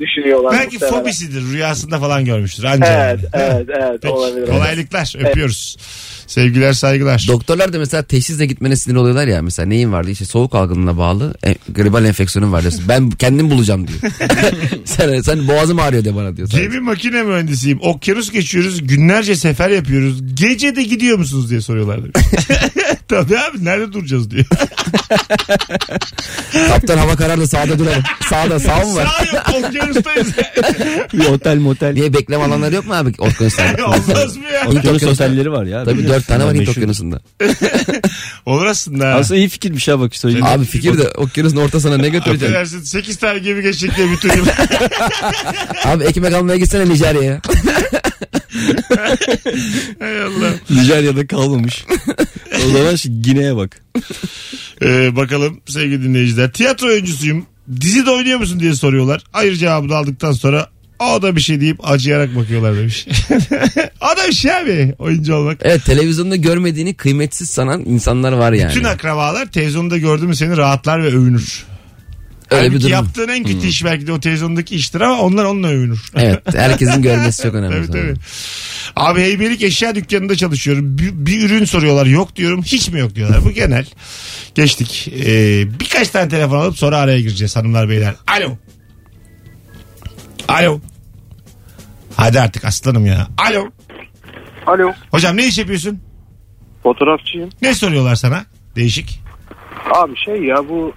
düşünüyorlar. 0.00 0.52
Belki 0.52 0.74
muhtemelen. 0.74 0.98
fobisidir. 0.98 1.42
Rüyasında 1.52 1.98
falan 2.00 2.24
görmüştür. 2.24 2.64
Anca. 2.64 2.86
Evet, 2.86 3.20
yani. 3.34 3.44
evet, 3.44 3.68
evet 3.82 3.98
Peki, 4.02 4.14
olabilir. 4.14 4.46
Kolaylıklar. 4.46 5.14
Öpüyoruz. 5.18 5.76
Sevgiler 6.26 6.72
saygılar. 6.72 7.24
Doktorlar 7.28 7.72
da 7.72 7.78
mesela 7.78 8.02
teşhisle 8.02 8.46
gitmene 8.46 8.76
sinir 8.76 8.94
oluyorlar 8.94 9.26
ya. 9.26 9.42
Mesela 9.42 9.66
neyin 9.66 9.92
vardı? 9.92 10.10
İşte 10.10 10.24
soğuk 10.24 10.54
algınlığına 10.54 10.98
bağlı 10.98 11.34
e, 11.46 11.54
gribal 11.74 12.04
enfeksiyonun 12.04 12.52
var 12.52 12.60
diyorsun. 12.60 12.84
Ben 12.88 13.10
kendim 13.10 13.50
bulacağım 13.50 13.86
diyor. 13.88 14.00
sen, 14.84 15.20
sen 15.20 15.48
boğazım 15.48 15.78
ağrıyor 15.78 16.04
de 16.04 16.14
bana 16.16 16.36
diyor. 16.36 16.48
sadece. 16.48 16.64
Gemi 16.64 16.80
makine 16.80 17.22
mühendisiyim. 17.22 17.78
Okyanus 17.82 18.30
geçiyoruz. 18.30 18.86
Günlerce 18.86 19.36
sefer 19.36 19.70
yapıyoruz. 19.70 20.34
Gece 20.34 20.76
de 20.76 20.82
gidiyor 20.82 21.18
musunuz 21.18 21.50
diye 21.50 21.60
soruyorlar. 21.60 22.00
Tabii 23.08 23.38
abi 23.38 23.64
nerede 23.64 23.92
duracağız 23.92 24.30
diyor. 24.30 24.44
Kaptan 26.68 26.98
hava 26.98 27.16
kararlı 27.16 27.48
sağda 27.48 27.78
duralım. 27.78 28.02
Sağda 28.30 28.60
sağ 28.60 28.76
mı 28.78 28.94
var? 28.94 29.06
Sağ 29.06 29.24
yok 29.36 29.64
okyanustayız. 29.64 30.28
Bir 31.12 31.26
otel 31.26 31.56
motel. 31.56 31.92
Niye 31.92 32.12
bekleme 32.14 32.44
alanları 32.44 32.74
yok 32.74 32.86
mu 32.86 32.94
abi 32.94 33.12
okyanuslarda? 33.18 33.86
Olmaz 33.86 34.36
mı 34.36 34.44
ya? 34.52 34.68
Okyanus 34.68 35.02
otelleri 35.02 35.52
var 35.52 35.64
ya. 35.64 35.84
Tabii 35.84 36.08
dört 36.08 36.26
tane 36.26 36.44
var 36.44 36.54
Hint 36.54 36.68
okyanusunda. 36.68 37.20
Olur 38.46 38.66
aslında. 38.66 39.14
Aslında 39.14 39.38
iyi 39.38 39.48
fikirmiş 39.48 39.88
ha 39.88 40.00
bak 40.00 40.16
söyleyeyim. 40.16 40.46
Abi 40.46 40.64
fikir 40.64 40.98
de 40.98 41.08
okyanusun 41.08 41.56
ortasına 41.56 41.96
ne 41.96 42.08
götüreceksin? 42.08 42.46
Affedersin 42.54 42.80
8 42.80 43.16
tane 43.16 43.38
gemi 43.38 43.62
geçecek 43.62 43.96
diye 43.96 44.10
bütün 44.10 44.28
yıl. 44.36 44.46
Abi 45.84 46.04
ekmek 46.04 46.34
almaya 46.34 46.56
gitsene 46.56 46.88
Nijerya'ya. 46.88 47.40
Hay 49.98 50.22
Allah. 50.22 50.54
Nijerya'da 50.70 51.26
kalmamış. 51.26 51.84
o 52.66 52.70
zaman 52.70 52.96
şu 52.96 53.08
Gine'ye 53.22 53.56
bak. 53.56 53.82
Ee, 54.82 55.16
bakalım 55.16 55.60
sevgili 55.66 56.02
dinleyiciler. 56.02 56.52
Tiyatro 56.52 56.86
oyuncusuyum. 56.86 57.46
Dizide 57.80 58.10
oynuyor 58.10 58.38
musun 58.38 58.60
diye 58.60 58.74
soruyorlar. 58.74 59.24
Hayır 59.32 59.54
cevabını 59.54 59.94
aldıktan 59.94 60.32
sonra 60.32 60.68
o 60.98 61.22
da 61.22 61.36
bir 61.36 61.40
şey 61.40 61.60
deyip 61.60 61.90
acıyarak 61.90 62.36
bakıyorlar 62.36 62.76
demiş. 62.76 63.06
o 64.00 64.16
da 64.16 64.28
bir 64.28 64.32
şey 64.32 64.56
abi 64.56 64.94
oyuncu 64.98 65.34
olmak. 65.34 65.58
Evet 65.62 65.84
televizyonda 65.84 66.36
görmediğini 66.36 66.94
kıymetsiz 66.94 67.50
sanan 67.50 67.80
insanlar 67.86 68.32
var 68.32 68.52
yani. 68.52 68.70
Bütün 68.70 68.84
akrabalar 68.84 69.46
televizyonda 69.46 69.98
gördü 69.98 70.26
mü 70.26 70.36
seni 70.36 70.56
rahatlar 70.56 71.02
ve 71.02 71.06
övünür. 71.06 71.64
Öyle 72.52 72.72
bir 72.72 72.80
durum. 72.80 72.92
yaptığın 72.92 73.28
en 73.28 73.44
kötü 73.44 73.66
iş 73.66 73.84
belki 73.84 74.06
de 74.06 74.12
o 74.12 74.20
televizyondaki 74.20 74.74
iştir 74.76 75.00
ama 75.00 75.22
onlar 75.22 75.44
onunla 75.44 75.68
övünür. 75.68 76.10
Evet 76.16 76.54
herkesin 76.54 77.02
görmesi 77.08 77.42
çok 77.42 77.54
önemli. 77.54 77.74
tabii 77.76 77.86
sonra. 77.86 77.98
tabii. 78.02 78.14
Abi 78.96 79.20
heybelik 79.20 79.62
eşya 79.62 79.94
dükkanında 79.94 80.36
çalışıyorum. 80.36 80.98
Bir, 80.98 81.10
bir 81.12 81.42
ürün 81.46 81.64
soruyorlar 81.64 82.06
yok 82.06 82.36
diyorum. 82.36 82.62
Hiç 82.62 82.88
mi 82.90 83.00
yok 83.00 83.14
diyorlar. 83.14 83.44
Bu 83.44 83.50
genel. 83.50 83.86
Geçtik. 84.54 85.08
Ee, 85.26 85.80
birkaç 85.80 86.08
tane 86.08 86.28
telefon 86.28 86.56
alıp 86.56 86.78
sonra 86.78 86.96
araya 86.98 87.20
gireceğiz 87.20 87.56
hanımlar 87.56 87.88
beyler. 87.88 88.14
Alo. 88.26 88.56
Alo. 90.48 90.80
Hadi 92.16 92.40
artık 92.40 92.64
aslanım 92.64 93.06
ya. 93.06 93.28
Alo. 93.50 93.64
Alo. 94.66 94.92
Hocam 95.10 95.36
ne 95.36 95.46
iş 95.46 95.58
yapıyorsun? 95.58 96.00
Fotoğrafçıyım. 96.82 97.50
Ne 97.62 97.74
soruyorlar 97.74 98.14
sana? 98.14 98.44
Değişik. 98.76 99.20
Abi 99.94 100.12
şey 100.24 100.34
ya 100.42 100.56
bu 100.68 100.92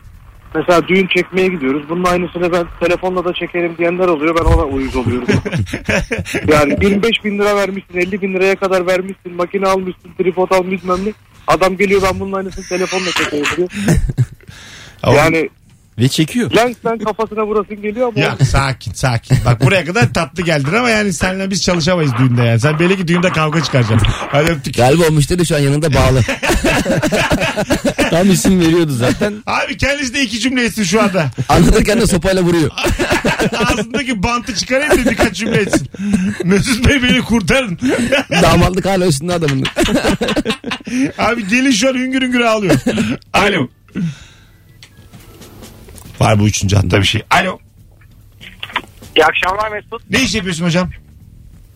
mesela 0.56 0.88
düğün 0.88 1.08
çekmeye 1.08 1.48
gidiyoruz. 1.48 1.90
Bunun 1.90 2.04
aynısını 2.04 2.52
ben 2.52 2.66
telefonla 2.80 3.26
da 3.26 3.34
çekerim 3.34 3.78
diyenler 3.78 4.08
oluyor. 4.08 4.36
Ben 4.40 4.46
ona 4.46 4.64
uyuz 4.64 4.96
oluyorum. 4.96 5.28
yani 6.48 6.78
25 6.82 7.26
bin 7.26 7.40
lira 7.40 7.56
vermişsin 7.56 7.98
50 7.98 8.22
bin 8.22 8.34
liraya 8.34 8.56
kadar 8.56 8.88
vermişsin. 8.88 9.36
Makine 9.36 9.68
almışsın 9.68 10.12
tripod 10.18 10.52
almışsın 10.52 10.90
bilmem 10.90 11.06
ne. 11.06 11.14
Adam 11.48 11.78
geliyor 11.78 12.02
ben 12.04 12.20
bunun 12.20 12.32
aynısını 12.32 12.66
telefonla 12.66 13.12
çekerim 13.12 13.46
diyor. 13.58 13.70
Yani 15.04 15.50
Ve 16.00 16.08
çekiyor. 16.08 16.52
lensten 16.52 16.98
kafasına 17.00 17.46
vurasın 17.48 17.82
geliyor 17.82 18.08
ama 18.08 18.20
Ya 18.20 18.38
sakin 18.46 18.94
sakin. 18.94 19.38
Bak 19.46 19.62
buraya 19.66 19.86
kadar 19.86 20.14
tatlı 20.14 20.44
geldin 20.44 20.74
ama 20.74 20.90
yani 20.90 21.14
seninle 21.14 21.50
biz 21.50 21.64
çalışamayız 21.64 22.12
düğünde 22.20 22.44
yani. 22.44 22.60
Sen 22.60 22.80
belli 22.80 22.98
ki 22.98 23.08
düğünde 23.08 23.30
kavga 23.30 23.64
çıkaracaksın. 23.64 24.08
Hadi 24.32 24.52
öptük. 24.52 24.76
Galiba 24.76 25.04
o 25.10 25.12
müşteri 25.12 25.46
şu 25.46 25.56
an 25.56 25.60
yanında 25.60 25.94
bağlı. 25.94 26.22
Tam 28.10 28.32
isim 28.32 28.60
veriyordu 28.60 28.92
zaten. 28.92 29.34
Abi 29.46 29.78
kendisi 29.78 30.14
de 30.14 30.22
iki 30.22 30.40
cümle 30.40 30.66
etsin 30.66 30.84
şu 30.84 31.02
anda. 31.02 31.32
Anlatırken 31.50 32.02
de 32.02 32.08
sopayla 32.08 32.42
vuruyor. 32.44 32.72
Ağzındaki 33.66 34.24
bantı 34.24 34.56
çıkarayım 34.56 35.06
da 35.06 35.12
birkaç 35.12 35.36
cümle 35.38 35.58
etsin. 35.58 35.88
Mesut 36.44 36.88
Bey 36.88 37.04
beni 37.04 37.22
kurtarın. 37.22 37.80
Damatlık 38.42 38.86
hala 38.86 39.06
üstünde 39.08 39.34
adamın. 39.34 39.64
Abi 41.18 41.48
gelin 41.48 41.72
şu 41.72 41.90
an 41.90 41.94
hüngür 41.94 42.22
hüngür 42.22 42.40
ağlıyor. 42.42 42.76
Alo. 43.34 43.68
Var 46.20 46.40
bu 46.40 46.48
üçüncü 46.48 46.76
hatta 46.76 46.98
bir 47.00 47.04
şey. 47.06 47.24
Alo. 47.30 47.60
İyi 49.16 49.26
akşamlar 49.26 49.72
Mesut. 49.72 50.10
Ne 50.10 50.22
iş 50.24 50.36
yapıyorsun 50.36 50.66
hocam? 50.66 50.90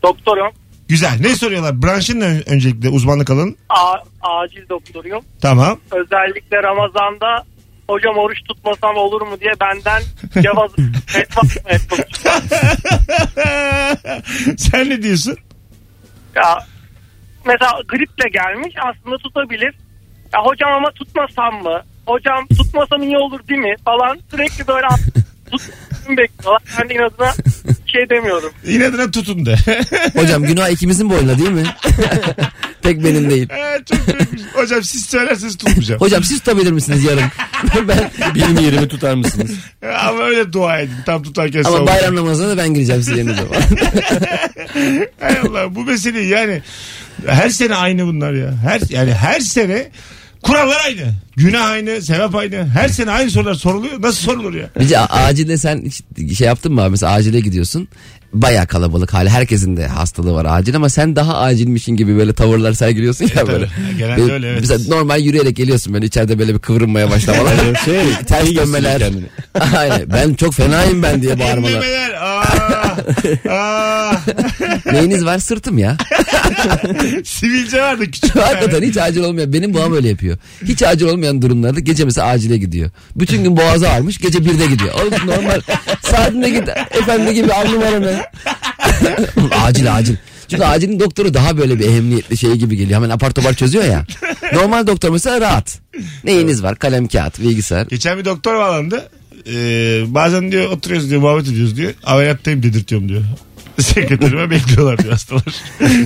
Doktorum. 0.03 0.51
Güzel. 0.87 1.17
Ne 1.19 1.35
soruyorlar? 1.35 1.81
Branşın 1.83 2.19
ne 2.19 2.41
öncelikle 2.45 2.89
uzmanlık 2.89 3.29
alanın? 3.29 3.57
Aa, 3.69 3.95
acil 4.21 4.69
doktoruyum. 4.69 5.21
Tamam. 5.41 5.79
Özellikle 5.91 6.63
Ramazan'da 6.63 7.43
hocam 7.87 8.17
oruç 8.17 8.37
tutmasam 8.47 8.95
olur 8.95 9.21
mu 9.21 9.39
diye 9.39 9.51
benden 9.61 10.01
cevap 10.41 10.71
fetva 11.07 11.41
çalışıyor. 11.97 12.35
Sen 14.57 14.89
ne 14.89 15.01
diyorsun? 15.03 15.37
Ya, 16.35 16.59
mesela 17.45 17.71
griple 17.87 18.29
gelmiş 18.29 18.75
aslında 18.77 19.17
tutabilir. 19.17 19.75
Ya 20.33 20.39
hocam 20.45 20.71
ama 20.73 20.91
tutmasam 20.91 21.63
mı? 21.63 21.81
Hocam 22.09 22.47
tutmasam 22.57 23.03
iyi 23.03 23.17
olur 23.17 23.39
değil 23.49 23.59
mi? 23.59 23.75
Falan 23.85 24.17
sürekli 24.31 24.67
böyle 24.67 24.87
tutmasını 25.51 26.17
bekliyorlar. 26.17 26.61
Ben 26.79 26.89
de 26.89 26.93
inadına 26.93 27.33
şey 27.85 28.09
demiyorum. 28.09 28.51
İnadına 28.67 29.11
tutun 29.11 29.45
de. 29.45 29.55
Hocam 30.15 30.43
günah 30.43 30.69
ikimizin 30.69 31.09
boynuna 31.09 31.37
değil 31.37 31.49
mi? 31.49 31.63
Tek 32.81 33.03
benim 33.03 33.29
değil. 33.29 33.47
Evet, 33.49 33.87
çok 33.87 34.07
büyükmüş. 34.07 34.41
Hocam 34.53 34.83
siz 34.83 35.05
söylerseniz 35.05 35.57
tutmayacağım. 35.57 36.01
Hocam 36.01 36.23
siz 36.23 36.39
tutabilir 36.39 36.71
misiniz 36.71 37.03
yarın? 37.03 37.23
ben 37.87 38.11
Benim 38.35 38.59
yerimi 38.59 38.87
tutar 38.87 39.13
mısınız? 39.13 39.51
Ama 40.07 40.23
öyle 40.23 40.53
dua 40.53 40.79
edin. 40.79 40.95
Tam 41.05 41.23
tutarken 41.23 41.59
ama 41.59 41.69
savun. 41.69 41.87
bayram 41.87 42.15
namazına 42.15 42.49
da 42.49 42.57
ben 42.57 42.73
gireceğim 42.73 43.01
sizin 43.01 43.17
yerinize. 43.17 43.41
Hay 45.19 45.37
Allah 45.39 45.75
bu 45.75 45.83
mesele 45.83 46.19
yani 46.21 46.61
her 47.27 47.49
sene 47.49 47.75
aynı 47.75 48.05
bunlar 48.05 48.33
ya. 48.33 48.53
Her 48.63 48.81
yani 48.89 49.13
her 49.13 49.39
sene 49.39 49.89
kurallar 50.43 50.77
aynı. 50.85 51.13
Günah 51.35 51.65
aynı, 51.65 52.01
sevap 52.01 52.35
aynı. 52.35 52.67
Her 52.69 52.89
sene 52.89 53.11
aynı 53.11 53.31
sorular 53.31 53.53
soruluyor. 53.53 54.01
Nasıl 54.01 54.21
sorulur 54.21 54.53
ya? 54.53 54.69
Bir 54.79 54.89
de 54.89 54.99
acilde 54.99 55.57
sen 55.57 55.83
hiç 55.85 56.37
şey 56.37 56.47
yaptın 56.47 56.73
mı 56.73 56.81
abi? 56.81 56.89
Mesela 56.89 57.11
acile 57.11 57.39
gidiyorsun. 57.39 57.87
Baya 58.33 58.65
kalabalık 58.65 59.13
hali. 59.13 59.29
Herkesin 59.29 59.77
de 59.77 59.87
hastalığı 59.87 60.33
var 60.33 60.45
acil 60.49 60.75
ama 60.75 60.89
sen 60.89 61.15
daha 61.15 61.37
acilmişin 61.37 61.95
gibi 61.95 62.17
böyle 62.17 62.33
tavırlar 62.33 62.73
sergiliyorsun 62.73 63.29
ya 63.35 63.47
böyle. 63.47 63.65
tabii. 63.65 63.97
Genelde 63.97 64.21
Böyle 64.21 64.33
öyle, 64.33 64.49
evet. 64.49 64.59
Mesela 64.61 64.95
normal 64.95 65.21
yürüyerek 65.21 65.55
geliyorsun 65.55 65.93
böyle 65.93 66.05
içeride 66.05 66.39
böyle 66.39 66.53
bir 66.53 66.59
kıvrınmaya 66.59 67.09
başlamalar. 67.11 67.55
şey, 67.85 68.01
Ters 68.27 68.47
iyi 68.49 68.55
dönmeler. 68.55 69.01
Aynen. 69.77 70.09
Ben 70.13 70.33
çok 70.33 70.53
fenayım 70.53 71.03
ben 71.03 71.21
diye 71.21 71.39
bağırmalar. 71.39 71.83
Aa. 72.21 72.58
Neyiniz 74.93 75.25
var? 75.25 75.39
Sırtım 75.39 75.77
ya. 75.77 75.97
Sivilce 77.25 77.81
vardı 77.81 78.05
küçük. 78.05 78.35
Hakikaten 78.35 78.81
hiç 78.81 78.97
acil 78.97 79.23
olmayan. 79.23 79.53
Benim 79.53 79.73
babam 79.73 79.93
öyle 79.93 80.09
yapıyor. 80.09 80.37
Hiç 80.65 80.83
acil 80.83 81.05
olmayan 81.05 81.41
durumlarda 81.41 81.79
gece 81.79 82.05
mesela 82.05 82.27
acile 82.27 82.57
gidiyor. 82.57 82.91
Bütün 83.15 83.43
gün 83.43 83.57
boğazı 83.57 83.89
ağrımış 83.89 84.17
gece 84.17 84.45
birde 84.45 84.65
gidiyor. 84.65 84.93
Oğlum 84.93 85.27
normal 85.27 85.61
saatinde 86.01 86.49
git 86.49 86.69
efendi 86.91 87.33
gibi 87.33 87.53
al 87.53 87.65
numaranı. 87.69 88.21
acil 89.51 89.95
acil. 89.95 90.15
Çünkü 90.47 90.63
acilin 90.63 90.99
doktoru 90.99 91.33
daha 91.33 91.57
böyle 91.57 91.79
bir 91.79 91.85
ehemmiyetli 91.85 92.37
şey 92.37 92.53
gibi 92.53 92.77
geliyor. 92.77 92.95
Hemen 92.95 93.09
apar 93.09 93.31
topar 93.31 93.53
çözüyor 93.53 93.83
ya. 93.83 94.05
Normal 94.53 94.87
doktor 94.87 95.09
mesela 95.09 95.41
rahat. 95.41 95.79
Neyiniz 96.23 96.63
var? 96.63 96.75
Kalem, 96.75 97.07
kağıt, 97.07 97.39
bilgisayar. 97.39 97.87
Geçen 97.89 98.17
bir 98.17 98.25
doktor 98.25 98.55
bağlandı. 98.55 99.09
Ee, 99.47 100.03
bazen 100.07 100.51
diyor 100.51 100.71
oturuyoruz 100.71 101.09
diyor 101.09 101.21
muhabbet 101.21 101.47
ediyoruz 101.47 101.75
diyor. 101.77 101.93
Ameliyattayım 102.03 102.63
dedirtiyorum 102.63 103.09
diyor. 103.09 103.21
Sekreterime 103.79 104.49
bekliyorlar 104.49 104.97
diyor 104.97 105.11
hastalar. 105.11 105.43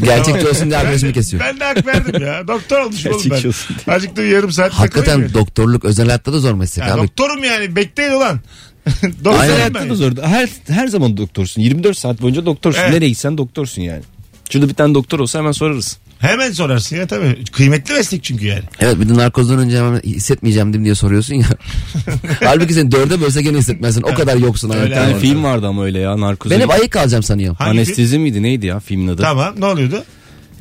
Gerçekçi 0.04 0.48
olsun 0.48 0.66
diye 0.70 0.78
arkadaşımı 0.78 1.14
kesiyor. 1.14 1.44
Ben 1.44 1.60
de 1.60 1.64
hak 1.66 1.86
verdim 1.88 2.22
ya. 2.28 2.48
Doktor 2.48 2.80
olmuş 2.80 3.06
oğlum 3.06 3.18
ben. 3.18 3.30
Gerçekçi 3.30 3.48
olsun 3.48 3.76
Azıcık 3.88 4.16
da 4.18 4.22
bir 4.24 4.28
yarım 4.28 4.52
saat 4.52 4.74
Hakikaten 4.74 5.20
ya. 5.20 5.34
doktorluk 5.34 5.86
özel 5.86 6.06
hayatta 6.06 6.34
da 6.34 6.40
zor 6.40 6.54
meslek 6.54 6.88
Ya 6.88 6.94
abi. 6.94 7.02
doktorum 7.02 7.44
yani 7.44 7.76
bekleyin 7.76 8.12
ulan. 8.12 8.40
Doktor 9.04 9.40
Aynen. 9.40 9.50
ben. 9.56 9.56
Hayatta 9.74 9.90
da 9.90 9.96
zor. 9.96 10.12
Her, 10.24 10.50
her 10.68 10.88
zaman 10.88 11.18
doktorsun. 11.18 11.62
24 11.62 11.98
saat 11.98 12.22
boyunca 12.22 12.46
doktorsun. 12.46 12.80
Evet. 12.82 12.94
Nereye 12.94 13.10
gitsen 13.10 13.38
doktorsun 13.38 13.82
yani. 13.82 14.02
Şurada 14.50 14.70
bir 14.70 14.74
tane 14.74 14.94
doktor 14.94 15.20
olsa 15.20 15.40
hemen 15.40 15.52
sorarız. 15.52 15.98
Hemen 16.24 16.52
sorarsın 16.52 16.96
ya 16.96 17.08
tabii. 17.08 17.44
Kıymetli 17.52 17.94
meslek 17.94 18.24
çünkü 18.24 18.46
yani. 18.46 18.64
Evet 18.80 19.00
bir 19.00 19.10
de 19.10 19.14
narkozdan 19.14 19.60
önce 19.60 19.78
hemen 19.78 20.00
hissetmeyeceğim 20.00 20.86
diye 20.86 20.96
soruyorsun 20.96 21.36
ya. 21.36 21.46
Halbuki 22.44 22.74
sen 22.74 22.92
dörde 22.92 23.22
bölse 23.22 23.42
gene 23.42 23.58
hissetmezsin. 23.58 24.02
O 24.02 24.14
kadar 24.14 24.38
yoksun. 24.38 24.70
Öyle. 24.70 24.90
Bir 24.90 24.96
tane 24.96 25.12
Evet. 25.12 25.22
film 25.22 25.44
vardı 25.44 25.68
ama 25.68 25.84
öyle 25.84 26.00
ya 26.00 26.20
narkoz. 26.20 26.52
Ben 26.52 26.60
hep 26.60 26.70
ayık 26.70 26.92
kalacağım 26.92 27.24
sanıyorum. 27.24 27.56
Hangi 27.60 27.72
Anestezi 27.80 28.20
miydi 28.20 28.44
neydi 28.44 28.66
ya 28.66 28.80
filmin 28.80 29.08
adı? 29.08 29.22
Tamam 29.22 29.54
ne 29.58 29.66
oluyordu? 29.66 30.04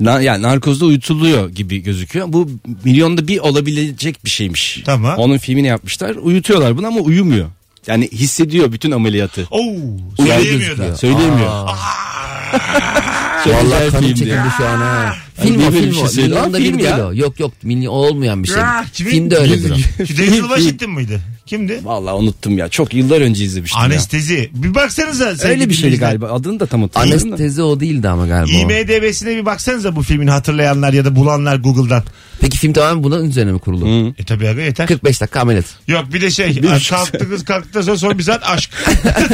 Na, 0.00 0.20
yani 0.20 0.42
narkozda 0.42 0.84
uyutuluyor 0.84 1.48
gibi 1.48 1.78
gözüküyor. 1.82 2.26
Bu 2.32 2.50
milyonda 2.84 3.28
bir 3.28 3.38
olabilecek 3.38 4.24
bir 4.24 4.30
şeymiş. 4.30 4.82
Tamam. 4.84 5.18
Onun 5.18 5.38
filmini 5.38 5.66
yapmışlar. 5.66 6.14
Uyutuyorlar 6.14 6.76
bunu 6.76 6.86
ama 6.86 7.00
uyumuyor. 7.00 7.48
Yani 7.86 8.08
hissediyor 8.12 8.72
bütün 8.72 8.90
ameliyatı. 8.90 9.46
Oo, 9.50 9.74
söyleyemiyor 10.16 10.78
da. 10.78 10.96
Söyleyemiyor. 10.96 11.68
Çok 13.44 13.52
Vallahi 13.54 13.64
güzel 13.64 13.90
kanım 13.90 14.04
filmdi. 14.04 14.18
çekildi 14.18 14.48
şu 14.56 14.66
an 14.68 14.76
ha. 14.78 15.14
Ay, 15.38 15.46
Film 15.46 15.58
niye 15.58 15.68
o 15.68 15.72
böyle 15.72 15.82
film 15.90 15.96
bir 16.02 16.02
o. 16.02 16.08
şey? 16.08 16.24
Milyonda 16.24 16.58
Film 16.58 16.78
bir 16.78 16.84
ya. 16.84 16.96
değil 16.96 17.08
o. 17.08 17.14
Yok 17.14 17.40
yok 17.40 17.52
milyon 17.62 17.92
olmayan 17.92 18.42
bir 18.42 18.48
şey. 18.48 18.56
Ya, 18.56 18.84
kimin- 18.92 19.10
Filmde 19.10 19.36
öyledir 19.36 19.70
o. 19.70 20.04
Şu 20.06 20.18
Denizli 20.18 20.40
Washington 20.40 20.90
mıydı? 20.90 21.20
Kimdi? 21.52 21.80
Vallahi 21.84 22.14
unuttum 22.14 22.58
ya. 22.58 22.68
Çok 22.68 22.94
yıllar 22.94 23.20
önce 23.20 23.44
izlemiştim 23.44 23.80
ya. 23.80 23.86
Anestezi. 23.86 24.50
Bir 24.54 24.74
baksanıza. 24.74 25.36
sevgili 25.36 25.48
Öyle 25.48 25.68
bir 25.68 25.74
şeydi 25.74 25.82
dinleyiciler. 25.86 26.08
galiba. 26.08 26.32
Adını 26.32 26.60
da 26.60 26.66
tam 26.66 26.82
hatırlamıyorum 26.82 27.30
da. 27.30 27.34
Anestezi 27.34 27.62
o 27.62 27.80
değildi 27.80 28.08
ama 28.08 28.26
galiba 28.26 28.56
o. 28.56 28.60
IMDB'sine 28.60 29.36
bir 29.36 29.46
baksanıza 29.46 29.96
bu 29.96 30.02
filmin 30.02 30.26
hatırlayanlar 30.26 30.92
ya 30.92 31.04
da 31.04 31.16
bulanlar 31.16 31.56
Google'dan. 31.56 32.02
Peki 32.40 32.58
film 32.58 32.72
tamamen 32.72 33.04
bunun 33.04 33.30
üzerine 33.30 33.52
mi 33.52 33.58
kurulu? 33.58 33.86
Hı. 33.86 34.14
E 34.18 34.24
tabii 34.24 34.48
abi 34.48 34.62
yeter. 34.62 34.86
45 34.86 35.20
dakika 35.20 35.40
ameliyat. 35.40 35.66
Yok 35.88 36.04
bir 36.12 36.20
de 36.20 36.30
şey 36.30 36.60
kalktı 36.90 37.30
kız 37.30 37.44
kalktıktan 37.44 37.82
sonra 37.82 37.98
son 37.98 38.18
bir 38.18 38.22
saat 38.22 38.50
aşk. 38.50 38.70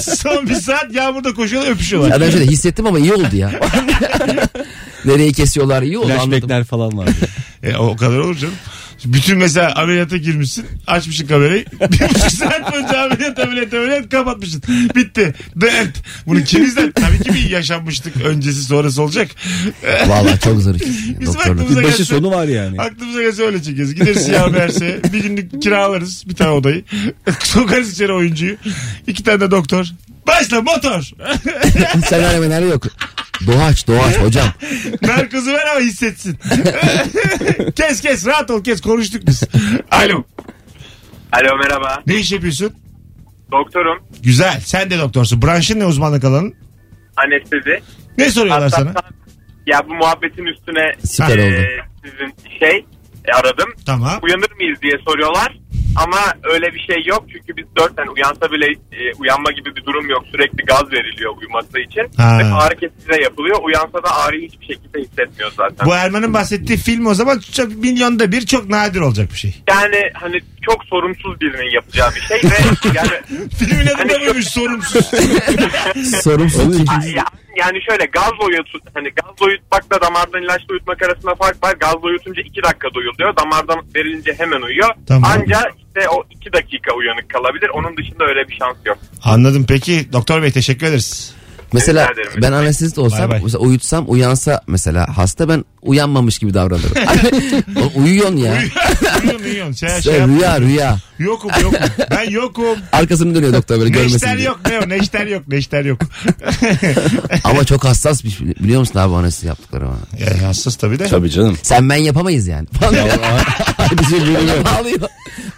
son 0.19 0.49
bir 0.49 0.55
saat 0.55 0.95
yağmurda 0.95 1.35
koşuyorlar 1.35 1.71
öpüşüyorlar. 1.71 2.11
Ya 2.11 2.21
ben 2.21 2.31
şöyle 2.31 2.47
hissettim 2.47 2.87
ama 2.87 2.99
iyi 2.99 3.13
oldu 3.15 3.37
ya. 3.37 3.51
Nereyi 5.05 5.33
kesiyorlar 5.33 5.83
iyi 5.83 5.99
oldu 5.99 6.13
anladım. 6.13 6.31
Flashbackler 6.31 6.65
falan 6.65 6.99
vardı. 6.99 7.13
E, 7.63 7.77
o 7.77 7.97
kadar 7.97 8.19
olur 8.19 8.37
canım. 8.37 8.55
Bütün 9.05 9.39
mesela 9.39 9.75
ameliyata 9.75 10.17
girmişsin. 10.17 10.67
Açmışsın 10.87 11.27
kamerayı. 11.27 11.65
Bir 11.81 12.01
buçuk 12.01 12.31
saat 12.31 12.73
boyunca 12.73 13.01
ameliyat 13.01 13.39
ameliyat 13.39 13.75
ameliyat 13.75 14.09
kapatmışsın. 14.09 14.63
Bitti. 14.95 15.35
Dert. 15.57 15.97
Bunu 16.27 16.45
kim 16.45 16.65
izler? 16.65 16.93
Tabii 16.93 17.23
ki 17.23 17.35
bir 17.35 17.51
yaşanmışlık 17.51 18.17
öncesi 18.25 18.65
sonrası 18.65 19.03
olacak. 19.03 19.31
Vallahi 20.07 20.41
çok 20.41 20.61
zor 20.61 20.75
iş. 20.75 20.83
Bizim 21.21 21.41
aklımıza 21.41 21.69
Bir 21.71 21.85
başı 21.85 21.97
gelse, 21.99 22.05
sonu 22.05 22.31
var 22.31 22.45
yani. 22.49 22.81
aklımıza 22.81 23.23
gelse 23.23 23.43
öyle 23.43 23.63
çekeriz. 23.63 23.95
Gideriz 23.95 24.25
siyah 24.25 24.53
verse. 24.53 25.01
Bir 25.13 25.23
günlük 25.23 25.63
kiralarız 25.63 26.29
bir 26.29 26.35
tane 26.35 26.51
odayı. 26.51 26.85
Sokarız 27.45 27.93
içeri 27.93 28.13
oyuncuyu. 28.13 28.57
İki 29.07 29.23
tane 29.25 29.41
de 29.41 29.51
doktor. 29.51 29.87
Başla 30.27 30.63
motor. 30.63 31.11
Senaryo 32.09 32.41
menaryo 32.41 32.69
yok. 32.69 32.83
Doğaç 33.47 33.87
doğaç 33.89 34.19
hocam. 34.19 34.49
Narkozu 35.03 35.53
ver 35.53 35.67
ama 35.73 35.81
hissetsin. 35.81 36.39
kes 37.77 38.01
kes 38.01 38.27
rahat 38.27 38.51
ol 38.51 38.65
kes 38.65 38.81
konuştuk 38.81 39.23
biz. 39.27 39.43
Alo. 39.91 40.25
Alo 41.33 41.57
merhaba. 41.63 42.03
Ne 42.07 42.15
iş 42.15 42.33
yapıyorsun? 42.33 42.73
Doktorum. 43.53 43.99
Güzel. 44.23 44.61
Sen 44.65 44.91
de 44.91 44.99
doktorsun. 44.99 45.43
Branşın 45.43 45.81
ne 45.81 45.87
uzmanlık 45.87 46.25
alanın? 46.25 46.55
Anestezi. 47.17 47.81
Ne 48.19 48.31
soruyorlar 48.31 48.63
Hatta 48.71 48.77
sana? 48.77 48.95
Ya 49.67 49.83
bu 49.89 49.95
muhabbetin 49.95 50.47
üstüne 50.47 50.93
Süper 51.05 51.39
e, 51.39 51.43
oldu. 51.43 51.67
sizin 52.05 52.59
şey 52.59 52.85
e, 53.25 53.33
aradım. 53.33 53.69
Tamam. 53.87 54.19
Uyanır 54.23 54.53
mıyız 54.61 54.83
diye 54.83 54.93
soruyorlar. 55.09 55.59
Ama 55.97 56.19
öyle 56.53 56.67
bir 56.75 56.81
şey 56.81 57.03
yok 57.07 57.25
çünkü 57.33 57.57
biz 57.57 57.65
dört 57.77 57.97
tane 57.97 58.11
uyansa 58.11 58.53
bile 58.53 58.67
e, 58.93 59.13
uyanma 59.19 59.53
gibi 59.53 59.77
bir 59.77 59.85
durum 59.85 60.09
yok. 60.11 60.25
Sürekli 60.31 60.65
gaz 60.65 60.93
veriliyor 60.93 61.37
uyuması 61.37 61.79
için. 61.81 62.03
Ha. 62.23 62.39
Ve 62.39 62.45
ağrı 62.45 62.75
kesici 62.77 63.09
de 63.09 63.23
yapılıyor. 63.23 63.57
Uyansa 63.63 64.03
da 64.03 64.17
ağrıyı 64.17 64.49
hiçbir 64.49 64.67
şekilde 64.67 64.99
hissetmiyor 65.01 65.53
zaten. 65.57 65.87
Bu 65.87 65.95
Erman'ın 65.95 66.35
bahsettiği 66.35 66.79
film 66.79 67.07
o 67.07 67.15
zaman 67.15 67.39
çok, 67.53 67.77
milyonda 67.77 68.33
bir 68.33 68.47
çok 68.47 68.69
nadir 68.69 69.01
olacak 69.01 69.29
bir 69.33 69.39
şey. 69.39 69.63
Yani 69.69 70.11
hani 70.15 70.41
çok 70.63 70.85
sorumsuz 70.85 71.41
birinin 71.41 71.75
yapacağı 71.75 72.15
bir 72.15 72.21
şey 72.21 72.37
ve 72.37 72.55
yani 72.95 73.49
Filmin 73.59 73.87
adı 73.87 73.95
Hani 73.97 74.13
şu- 74.13 74.21
buymuş 74.21 74.47
sorumsuz. 74.49 75.07
Sorumsuz. 76.23 76.79
Ya- 77.15 77.25
yani 77.59 77.79
şöyle 77.89 78.05
gaz 78.05 78.33
uyut 78.49 78.69
hani 78.95 79.09
gaz 79.11 79.49
uyutmakla 79.49 80.01
damardan 80.01 80.43
ilaçla 80.43 80.67
uyutmak 80.71 81.03
arasında 81.03 81.35
fark 81.35 81.65
var. 81.65 81.75
Gaz 81.81 81.97
uyutunca 82.03 82.43
2 82.43 82.63
dakika 82.63 82.95
duyuluyor. 82.95 83.37
Damardan 83.37 83.79
verilince 83.95 84.35
hemen 84.39 84.63
uyuyor. 84.63 84.89
Tamam. 85.09 85.31
Anca 85.31 85.61
işte 85.79 86.09
o 86.09 86.25
2 86.31 86.53
dakika 86.53 86.95
uyanık 86.95 87.31
kalabilir. 87.31 87.69
Onun 87.69 87.97
dışında 87.97 88.25
öyle 88.25 88.49
bir 88.49 88.57
şans 88.57 88.77
yok. 88.87 88.99
Anladım. 89.25 89.65
Peki 89.69 90.13
doktor 90.13 90.43
bey 90.43 90.51
teşekkür 90.51 90.87
ederiz. 90.87 91.35
Mesela 91.73 92.11
ederim. 92.13 92.31
ben 92.43 92.53
anestezist 92.53 92.99
olsam 92.99 93.21
Bay 93.21 93.31
bay. 93.31 93.41
mesela 93.45 93.61
uyutsam 93.63 94.05
uyansa 94.09 94.61
mesela 94.67 95.07
hasta 95.17 95.49
ben 95.49 95.65
uyanmamış 95.83 96.39
gibi 96.39 96.55
davranırım. 96.55 96.93
Oğlum 97.77 98.05
uyuyorsun 98.05 98.37
ya. 98.37 98.55
Uyuyorsun 99.39 99.59
uyuyorsun. 99.59 99.87
Şey, 99.87 100.01
şey 100.01 100.13
Sen 100.21 100.37
rüya 100.39 100.61
rüya. 100.61 100.99
Yokum 101.19 101.51
yokum. 101.63 101.79
Ben 102.11 102.31
yokum. 102.31 102.79
Arkasını 102.93 103.35
dönüyor 103.35 103.53
doktor 103.53 103.79
böyle 103.79 103.91
görmesin 103.91 104.15
Neşter 104.15 104.37
diye. 104.37 104.47
yok 104.47 104.61
ne 104.71 104.79
o 104.79 104.89
neşter 104.89 105.27
yok 105.27 105.49
neşter 105.49 105.85
yok. 105.85 106.01
Ama 107.45 107.65
çok 107.65 107.85
hassas 107.85 108.25
bir 108.25 108.31
şey. 108.31 108.47
Biliyor 108.47 108.81
musun 108.81 108.99
abi 108.99 109.15
anestezi 109.15 109.47
yaptıkları 109.47 109.85
bana? 109.85 110.21
ya, 110.43 110.49
hassas 110.49 110.77
tabii 110.77 110.99
de. 110.99 111.09
Tabii 111.09 111.31
canım. 111.31 111.59
Sen 111.63 111.89
ben 111.89 111.97
yapamayız 111.97 112.47
yani. 112.47 112.67
Bizi 114.01 114.17
birbirine 114.17 114.65
bağlıyor. 114.65 115.01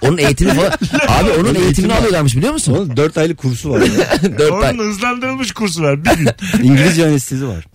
Onun 0.00 0.18
eğitimi 0.18 0.54
falan. 0.54 0.70
Abi 1.08 1.30
onun 1.40 1.54
eğitimini 1.54 1.94
alıyorlarmış 1.94 2.36
biliyor 2.36 2.52
musun? 2.52 2.72
Onun 2.72 2.96
4 2.96 3.18
aylık 3.18 3.38
kursu 3.38 3.70
var. 3.70 3.80
ya. 3.80 4.38
4 4.38 4.52
ay. 4.64 4.70
Onun 4.70 4.88
hızlandırılmış 4.90 5.52
kursu 5.52 5.82
var. 5.82 6.04
Bir 6.04 6.10
gün. 6.10 6.28
İngilizce 6.62 7.06
anestezi 7.06 7.46
var. 7.48 7.66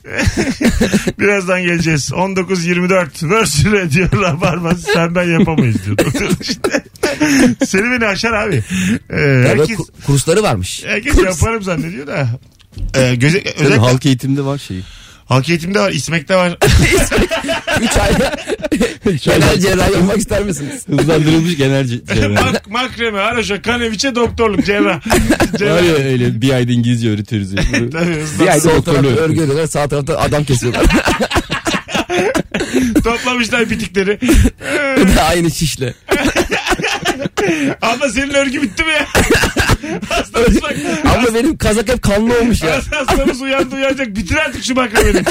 Birazdan 1.20 1.64
geleceğiz. 1.64 2.12
19.24 2.12 3.06
Virgin 3.24 3.72
Radio 3.72 4.22
Rabarba 4.22 4.76
sen 4.94 5.16
ben 5.16 5.40
yapamayız 5.40 5.86
diyor. 5.86 5.95
işte. 6.42 6.84
Seni 7.66 7.82
beni 7.92 8.06
aşar 8.06 8.34
abi. 8.34 8.64
Ee, 9.10 9.16
herkes, 9.48 9.78
ku- 9.78 9.88
kursları 10.06 10.44
varmış. 10.44 10.84
herkes 10.86 11.18
yaparım 11.24 11.64
zannediyor 11.64 12.08
da. 12.08 12.28
Ee, 12.96 13.16
göze, 13.16 13.44
özellikle 13.56 13.78
halk... 13.78 13.94
halk 13.94 14.06
eğitimde 14.06 14.46
var 14.46 14.58
şeyi. 14.58 14.84
eğitimde 15.50 15.80
var, 15.80 15.92
İsmek'te 15.92 16.36
var. 16.36 16.58
3 17.82 17.98
ayda 17.98 18.36
genel 19.24 19.60
cerrahi 19.60 19.92
olmak 19.94 20.18
ister 20.18 20.44
misiniz? 20.44 20.86
Hızlandırılmış 20.90 21.58
genel 21.58 21.86
ce- 21.86 22.16
cerrahi. 22.16 22.46
Mak 22.46 22.70
makreme, 22.70 23.20
haroşa, 23.20 23.62
kaneviçe, 23.62 24.16
doktorluk, 24.16 24.66
cerrah. 24.66 25.02
Cerrah. 25.60 25.84
ya 25.86 25.94
öyle 25.94 26.42
bir 26.42 26.54
ayda 26.54 26.72
İngilizce 26.72 27.10
öğretiyoruz. 27.10 27.54
ya. 27.54 27.62
Tabii. 27.92 28.18
Bir 28.40 28.48
ayda 28.48 28.64
doktorluğu. 28.76 29.08
örgü 29.08 29.42
örüyorlar 29.42 29.68
sağ 29.68 29.88
tarafta 29.88 30.20
adam 30.20 30.44
kesiyorlar. 30.44 30.84
Toplamışlar 33.04 33.70
bitikleri. 33.70 34.20
Aynı 35.30 35.52
şişle. 35.52 35.94
Abla 37.82 38.10
senin 38.10 38.34
örgü 38.34 38.62
bitti 38.62 38.84
mi 38.84 38.92
ya? 38.92 39.08
Hastamız 40.10 40.62
bak. 40.62 40.76
Ama 41.16 41.34
benim 41.36 41.58
kazak 41.58 41.90
hep 41.90 42.02
kanlı 42.02 42.40
olmuş 42.40 42.62
ya. 42.64 42.82
Hastamız 42.92 43.42
uyandı 43.42 43.76
uyanacak. 43.76 44.08
Bitir 44.16 44.36
artık 44.36 44.64
şu 44.64 44.76
makremeni. 44.76 45.24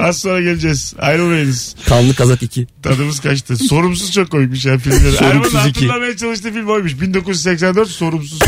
Az 0.00 0.18
sonra 0.20 0.40
geleceğiz. 0.40 0.94
Ayrılmayınız. 0.98 1.76
Kanlı 1.88 2.14
kazak 2.14 2.42
2. 2.42 2.66
Tadımız 2.82 3.20
kaçtı. 3.20 3.56
Sorumsuz 3.56 4.12
çok 4.12 4.30
koymuş 4.30 4.64
ya 4.64 4.78
filmleri. 4.78 5.12
Sorumsuz 5.16 5.54
Erman'ın 5.54 5.68
iki. 5.68 5.80
hatırlamaya 5.80 6.16
çalıştığı 6.16 6.52
film 6.52 6.68
oymuş. 6.68 7.00
1984 7.00 7.88
sorumsuz. 7.88 8.38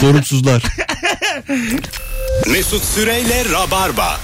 Sorumsuzlar. 0.00 0.62
Mesut 2.50 2.84
Süreyle 2.84 3.44
Rabarba. 3.52 4.20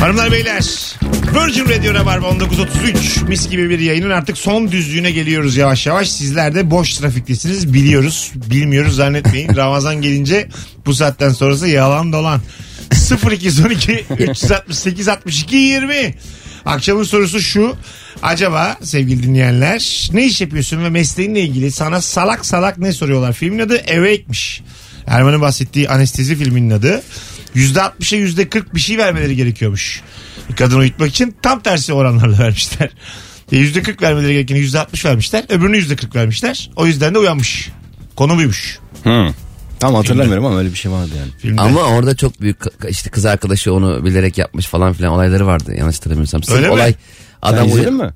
Hanımlar 0.00 0.32
beyler. 0.32 0.64
Virgin 1.34 1.68
Radio 1.68 1.94
Rabarba 1.94 2.34
1933 2.34 3.22
mis 3.28 3.50
gibi 3.50 3.70
bir 3.70 3.78
yayının 3.78 4.10
artık 4.10 4.38
son 4.38 4.72
düzlüğüne 4.72 5.10
geliyoruz 5.10 5.56
yavaş 5.56 5.86
yavaş. 5.86 6.12
Sizler 6.12 6.54
de 6.54 6.70
boş 6.70 6.94
trafiktesiniz 6.94 7.72
biliyoruz. 7.74 8.32
Bilmiyoruz 8.34 8.96
zannetmeyin. 8.96 9.48
Ramazan 9.56 10.02
gelince 10.02 10.48
bu 10.86 10.94
saatten 10.94 11.30
sonrası 11.30 11.68
yalan 11.68 12.12
dolan. 12.12 12.40
0212 13.30 14.04
368 14.18 15.08
62 15.08 15.56
20 15.56 16.14
Akşamın 16.66 17.04
sorusu 17.04 17.40
şu. 17.40 17.76
Acaba 18.22 18.76
sevgili 18.82 19.22
dinleyenler 19.22 20.08
ne 20.12 20.24
iş 20.24 20.40
yapıyorsun 20.40 20.84
ve 20.84 20.88
mesleğinle 20.90 21.40
ilgili 21.40 21.70
sana 21.70 22.00
salak 22.00 22.46
salak 22.46 22.78
ne 22.78 22.92
soruyorlar? 22.92 23.32
Filmin 23.32 23.58
adı 23.58 23.74
Awake'miş. 23.74 24.62
Erman'ın 25.06 25.40
bahsettiği 25.40 25.88
anestezi 25.88 26.36
filminin 26.36 26.70
adı. 26.70 27.02
%60'a 27.56 28.18
%40 28.18 28.74
bir 28.74 28.80
şey 28.80 28.98
vermeleri 28.98 29.36
gerekiyormuş. 29.36 30.02
Bir 30.50 30.56
kadını 30.56 30.78
uyutmak 30.78 31.08
için 31.08 31.36
tam 31.42 31.60
tersi 31.60 31.92
oranlarla 31.92 32.38
vermişler. 32.38 32.90
E, 33.52 33.56
%40 33.56 34.02
vermeleri 34.02 34.32
gerekeni 34.32 34.58
%60 34.58 35.04
vermişler. 35.04 35.44
Öbürünü 35.48 35.76
%40 35.78 36.14
vermişler. 36.14 36.70
O 36.76 36.86
yüzden 36.86 37.14
de 37.14 37.18
uyanmış. 37.18 37.70
Konu 38.16 38.36
buymuş. 38.36 38.78
Hı. 39.04 39.28
Tam 39.80 39.94
hatırlamıyorum 39.94 40.44
ama 40.44 40.58
öyle 40.58 40.70
bir 40.72 40.76
şey 40.78 40.92
vardı 40.92 41.10
yani. 41.18 41.30
Filmde. 41.38 41.60
Ama 41.60 41.80
orada 41.82 42.16
çok 42.16 42.40
büyük 42.40 42.58
işte 42.88 43.10
kız 43.10 43.24
arkadaşı 43.26 43.74
onu 43.74 44.04
bilerek 44.04 44.38
yapmış 44.38 44.66
falan 44.66 44.92
filan 44.92 45.12
olayları 45.12 45.46
vardı 45.46 45.74
yanlış 45.78 45.96
hatırlamıyorsam. 45.96 46.42
Sırf 46.42 46.56
Öyle 46.56 46.66
mi? 46.66 46.72
olay 46.72 46.92
Sen 46.92 46.98
adam 47.52 47.68
izledin 47.68 47.98
uya- 47.98 48.06
mi? 48.06 48.12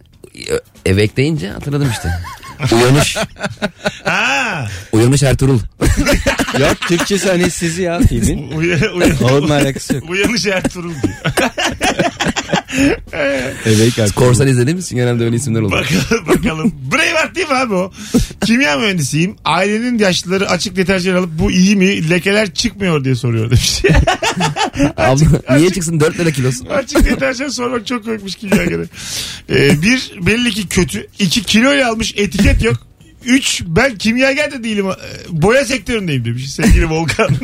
Evek 0.86 1.16
deyince 1.16 1.50
hatırladım 1.50 1.88
işte. 1.90 2.08
Uyanış. 2.72 3.16
Ha, 4.04 4.68
Uyanış 4.92 5.22
Ertuğrul. 5.22 5.58
Yok 6.60 6.80
Türkçesi 6.88 7.32
anestezi 7.32 7.82
ya 7.82 8.00
filmin. 8.08 8.52
uya, 8.56 8.78
Onunla 9.22 9.54
alakası 9.54 9.94
yok. 9.94 10.10
uyanış 10.10 10.46
Ertuğrul 10.46 10.92
diyor. 11.02 11.14
Evet 13.64 14.14
Korsan 14.14 14.46
izlediğimiz 14.48 14.84
için 14.86 14.96
genelde 14.96 15.24
öyle 15.24 15.36
isimler 15.36 15.60
olur. 15.60 15.72
Bakalım 15.72 16.26
bakalım. 16.28 16.72
Braveheart 16.92 17.34
değil 17.34 17.48
mi 17.48 17.54
abi 17.54 17.74
o? 17.74 17.92
Kimya 18.46 18.76
mühendisiyim. 18.76 19.36
Ailenin 19.44 19.98
yaşlıları 19.98 20.48
açık 20.50 20.76
deterjan 20.76 21.14
alıp 21.14 21.30
bu 21.38 21.50
iyi 21.50 21.76
mi? 21.76 22.10
Lekeler 22.10 22.54
çıkmıyor 22.54 23.04
diye 23.04 23.14
soruyor 23.14 23.46
demiş. 23.50 23.82
Abla 24.96 25.56
niye 25.58 25.70
çıksın 25.70 26.00
4 26.00 26.18
lira 26.18 26.30
kilosu? 26.30 26.64
açık 26.70 27.04
deterjan 27.10 27.48
sormak 27.48 27.86
çok 27.86 28.04
komikmiş 28.04 28.34
kimya 28.34 28.64
göre. 28.64 28.84
Ee, 29.50 29.82
bir 29.82 30.12
belli 30.26 30.50
ki 30.50 30.68
kötü. 30.68 31.06
iki 31.18 31.42
kiloyla 31.42 31.90
almış 31.90 32.14
etiket 32.16 32.45
yok. 32.62 32.86
Üç 33.24 33.62
ben 33.66 33.98
kimyager 33.98 34.52
de 34.52 34.64
değilim. 34.64 34.86
Ee, 34.86 34.94
Boya 35.28 35.64
sektöründeyim 35.64 36.24
demiş 36.24 36.50
sevgili 36.50 36.90
Volkan. 36.90 37.28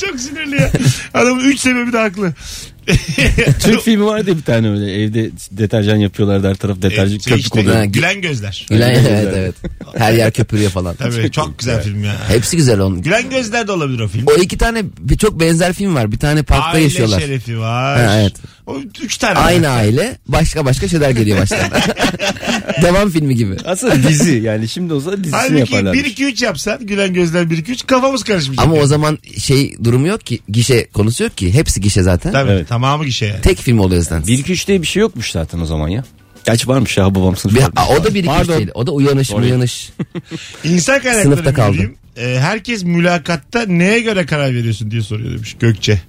çok 0.00 0.20
sinirli 0.20 0.56
ya. 0.56 0.70
Adamın 1.14 1.44
üç 1.44 1.60
sebebi 1.60 1.92
de 1.92 1.98
haklı. 1.98 2.34
Türk 3.60 3.80
filmi 3.84 4.04
vardı 4.04 4.30
ya 4.30 4.36
bir 4.36 4.42
tane 4.42 4.70
öyle 4.70 5.02
evde 5.02 5.30
deterjan 5.50 5.96
yapıyorlar 5.96 6.42
her 6.42 6.54
taraf 6.54 6.82
deterjan 6.82 7.08
Şey 7.08 7.18
köpük 7.18 7.44
işte, 7.44 7.60
oluyor. 7.60 7.76
Ha, 7.76 7.84
Gülen 7.84 8.20
gözler. 8.20 8.66
Gülen 8.70 8.94
evet 8.94 9.28
evet. 9.36 9.54
Her 9.96 10.12
yer 10.12 10.32
köpürüyor 10.32 10.70
falan. 10.70 10.96
Tabii 10.96 11.30
çok 11.30 11.58
güzel 11.58 11.82
film 11.82 12.04
ya. 12.04 12.16
Hepsi 12.28 12.56
güzel 12.56 12.80
onun. 12.80 13.02
Gülen 13.02 13.30
gözler 13.30 13.68
de 13.68 13.72
olabilir 13.72 14.00
o 14.00 14.08
film. 14.08 14.26
O 14.26 14.34
iki 14.34 14.58
tane 14.58 14.82
bir 14.98 15.16
çok 15.16 15.40
benzer 15.40 15.72
film 15.72 15.94
var. 15.94 16.12
Bir 16.12 16.18
tane 16.18 16.42
parkta 16.42 16.68
Aile 16.68 16.84
yaşıyorlar. 16.84 17.20
şerefi 17.20 17.58
var. 17.58 18.06
Ha, 18.06 18.20
evet. 18.20 18.34
O 18.66 18.78
üç 19.02 19.16
tane. 19.16 19.38
Aynı 19.38 19.66
var. 19.68 19.76
aile 19.76 20.18
başka 20.28 20.64
başka 20.64 20.88
şeyler 20.88 21.10
geliyor 21.10 21.38
baştan. 21.38 21.58
Devam 22.82 23.10
filmi 23.10 23.34
gibi. 23.36 23.56
Aslında 23.64 24.08
dizi 24.08 24.32
yani 24.36 24.68
şimdi 24.68 24.92
olsa 24.92 25.10
dizisini 25.18 25.36
Halbuki 25.40 25.58
yaparlar. 25.74 25.92
1 25.92 26.04
2 26.04 26.24
3 26.24 26.42
yapsan 26.42 26.86
Gülen 26.86 27.14
gözler 27.14 27.50
1 27.50 27.58
2 27.58 27.72
3 27.72 27.86
kafamız 27.86 28.24
karışmayacak. 28.24 28.66
Ama 28.66 28.76
o 28.76 28.86
zaman 28.86 29.18
şey 29.38 29.76
durumu 29.84 30.06
yok 30.06 30.26
ki. 30.26 30.40
Gişe 30.48 30.86
konusu 30.86 31.24
yok 31.24 31.36
ki. 31.36 31.54
Hepsi 31.54 31.80
gişe 31.80 32.02
zaten. 32.02 32.32
Tabii 32.32 32.50
Evet. 32.50 32.68
tamamı 32.68 33.04
gişe 33.04 33.26
yani. 33.26 33.40
Tek 33.40 33.58
film 33.58 33.78
oluyor 33.78 34.02
zaten. 34.02 34.26
1 34.26 34.38
2 34.38 34.52
3 34.52 34.68
diye 34.68 34.82
bir 34.82 34.86
şey 34.86 35.00
yokmuş 35.00 35.30
zaten 35.32 35.60
o 35.60 35.66
zaman 35.66 35.88
ya. 35.88 36.04
Gerçi 36.44 36.68
varmış 36.68 36.96
ya 36.96 37.14
babam 37.14 37.36
sınıf. 37.36 37.54
Bir-. 37.54 37.62
Aa, 37.62 37.88
o 37.88 38.04
da 38.04 38.14
bir 38.14 38.18
iki 38.18 38.18
üç 38.20 38.26
Pardon. 38.36 38.58
değil. 38.58 38.70
O 38.74 38.86
da 38.86 38.90
uyanış 38.92 39.28
Sorry. 39.28 39.44
uyanış. 39.46 39.90
İnsan 40.64 41.00
Sınıfta 41.00 41.12
kaynakları 41.22 41.54
kaldı. 41.54 41.70
müdürüyüm. 41.70 41.94
Ee, 42.16 42.38
herkes 42.40 42.84
mülakatta 42.84 43.66
neye 43.66 44.00
göre 44.00 44.26
karar 44.26 44.54
veriyorsun 44.54 44.90
diye 44.90 45.02
soruyor 45.02 45.30
demiş 45.32 45.56
Gökçe. 45.60 46.00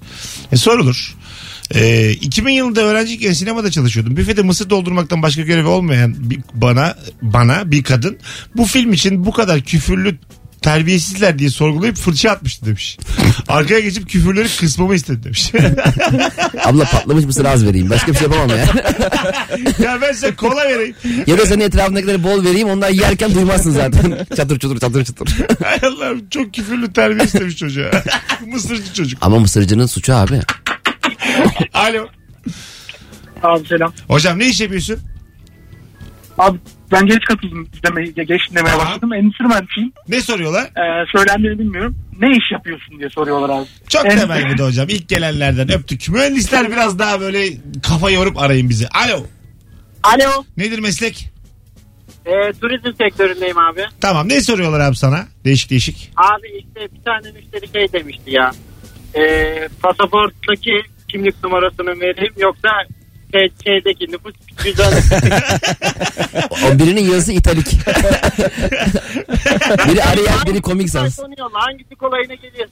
E, 0.52 0.58
sorulur. 0.58 1.15
Ee, 1.73 2.12
2000 2.12 2.51
yılında 2.54 2.82
öğrenciyken 2.82 3.34
sinemada 3.34 3.71
çalışıyordum. 3.71 4.17
Büfede 4.17 4.41
mısır 4.41 4.69
doldurmaktan 4.69 5.21
başka 5.21 5.41
görevi 5.41 5.67
olmayan 5.67 6.15
bir, 6.17 6.39
bana 6.54 6.95
bana 7.21 7.71
bir 7.71 7.84
kadın 7.84 8.17
bu 8.56 8.65
film 8.65 8.93
için 8.93 9.25
bu 9.25 9.32
kadar 9.32 9.62
küfürlü 9.62 10.17
terbiyesizler 10.65 11.39
diye 11.39 11.49
sorgulayıp 11.49 11.97
fırça 11.97 12.32
atmıştı 12.32 12.65
demiş. 12.65 12.97
Arkaya 13.47 13.80
geçip 13.80 14.10
küfürleri 14.10 14.47
kısmamı 14.60 14.95
istedi 14.95 15.23
demiş. 15.23 15.51
Abla 16.65 16.84
patlamış 16.84 17.25
mısır 17.25 17.45
az 17.45 17.65
vereyim. 17.65 17.89
Başka 17.89 18.12
bir 18.12 18.17
şey 18.17 18.28
yapamam 18.28 18.49
ya. 18.49 18.58
ya 19.86 20.01
ben 20.01 20.12
size 20.12 20.36
kola 20.36 20.65
vereyim. 20.65 20.95
ya 21.28 21.38
da 21.38 21.45
senin 21.45 21.63
etrafındakileri 21.63 22.23
bol 22.23 22.43
vereyim. 22.45 22.69
Onlar 22.69 22.89
yerken 22.89 23.36
duymazsın 23.36 23.71
zaten. 23.71 24.25
çatır 24.36 24.60
çutur 24.60 24.80
çatır 24.80 25.06
çutur. 25.06 25.28
Hay 25.63 25.80
Allah'ım 25.84 26.30
çok 26.30 26.54
küfürlü 26.54 26.93
terbiye 26.93 27.25
istemiş 27.25 27.58
çocuğa. 27.58 27.91
Mısırcı 28.47 28.93
çocuk. 28.93 29.19
Ama 29.21 29.39
mısırcının 29.39 29.86
suçu 29.86 30.15
abi. 30.15 30.41
Alo. 31.74 32.08
Abi 33.43 33.67
selam. 33.67 33.93
Hocam 34.08 34.39
ne 34.39 34.45
iş 34.48 34.62
yapıyorsun? 34.62 35.00
Abi 36.38 36.58
ben 36.91 37.06
geç 37.06 37.24
katıldım 37.26 37.67
izlemeye, 37.76 38.08
geç 38.12 38.41
dinlemeye 38.52 38.71
Tamam. 38.71 38.88
başladım. 38.88 39.13
Endüstri 39.13 39.45
mühendisiyim. 39.45 39.91
Ne 40.08 40.21
soruyorlar? 40.21 40.63
Ee, 40.63 41.06
söylendiğini 41.12 41.60
bilmiyorum. 41.60 41.95
Ne 42.19 42.32
iş 42.32 42.52
yapıyorsun 42.52 43.00
diye 43.00 43.10
soruyorlar 43.10 43.50
abi. 43.60 43.67
Çok 43.89 44.06
En- 44.06 44.19
temel 44.19 44.50
bir 44.50 44.58
de 44.58 44.63
hocam. 44.63 44.89
İlk 44.89 45.10
gelenlerden 45.10 45.71
öptük. 45.71 46.10
Mühendisler 46.10 46.71
biraz 46.71 47.00
daha 47.00 47.19
böyle 47.21 47.48
kafa 47.84 48.12
yorup 48.12 48.38
arayın 48.38 48.69
bizi. 48.69 48.88
Alo. 48.88 49.26
Alo. 50.04 50.43
Nedir 50.58 50.80
meslek? 50.80 51.30
E, 52.26 52.54
turizm 52.62 52.93
sektöründeyim 52.98 53.58
abi. 53.58 53.82
Tamam 54.02 54.30
ne 54.30 54.41
soruyorlar 54.41 54.80
abi 54.80 54.95
sana? 54.95 55.26
Değişik 55.45 55.69
değişik. 55.69 56.12
Abi 56.17 56.48
işte 56.60 56.88
bir 56.95 57.04
tane 57.04 57.32
müşteri 57.32 57.67
şey 57.74 57.93
demişti 58.02 58.32
ya. 58.32 58.52
E, 59.15 59.21
pasaporttaki 59.82 60.71
kimlik 61.15 61.43
numarasını 61.43 61.99
vereyim 62.01 62.34
yoksa 62.38 62.69
şey, 63.34 63.49
şeydeki 63.63 64.12
nüfus 64.12 64.34
cüzdanı. 64.63 64.95
O 66.65 66.80
birinin 66.80 67.12
yazısı 67.12 67.32
italik. 67.32 67.65
biri 69.88 70.04
arayan 70.04 70.45
biri 70.45 70.62
komik 70.62 70.89
sans. 70.89 71.19
Hangisi 71.54 71.95
kolayına 71.95 72.34
geliyor? 72.34 72.67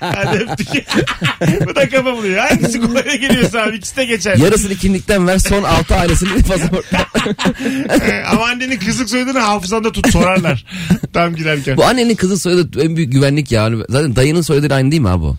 Hadi 0.00 0.38
öptük. 0.38 0.68
Bu 1.68 1.74
da 1.76 1.88
kafa 1.88 2.16
buluyor. 2.16 2.38
Hangisi 2.48 2.80
kolayına 2.80 3.14
geliyorsa 3.14 3.62
abi 3.62 3.76
ikisi 3.76 3.96
de 3.96 4.04
geçer. 4.04 4.36
Yarısını 4.36 4.74
kimlikten 4.74 5.26
ver 5.26 5.38
son 5.38 5.62
altı 5.62 5.94
ailesini 5.94 6.42
pasaporttan. 6.42 7.00
Ee, 7.90 8.22
Ama 8.32 8.44
annenin 8.46 8.78
kızlık 8.78 9.10
soyadını 9.10 9.38
hafızanda 9.38 9.92
tut 9.92 10.12
sorarlar. 10.12 10.64
Tam 11.12 11.34
girerken. 11.34 11.76
Bu 11.76 11.84
annenin 11.84 12.14
kızın 12.14 12.36
soyadı 12.36 12.82
en 12.82 12.96
büyük 12.96 13.12
güvenlik 13.12 13.52
ya. 13.52 13.70
Zaten 13.88 14.16
dayının 14.16 14.42
soyadı 14.42 14.74
aynı 14.74 14.90
değil 14.90 15.02
mi 15.02 15.08
abi 15.08 15.24
o? 15.24 15.36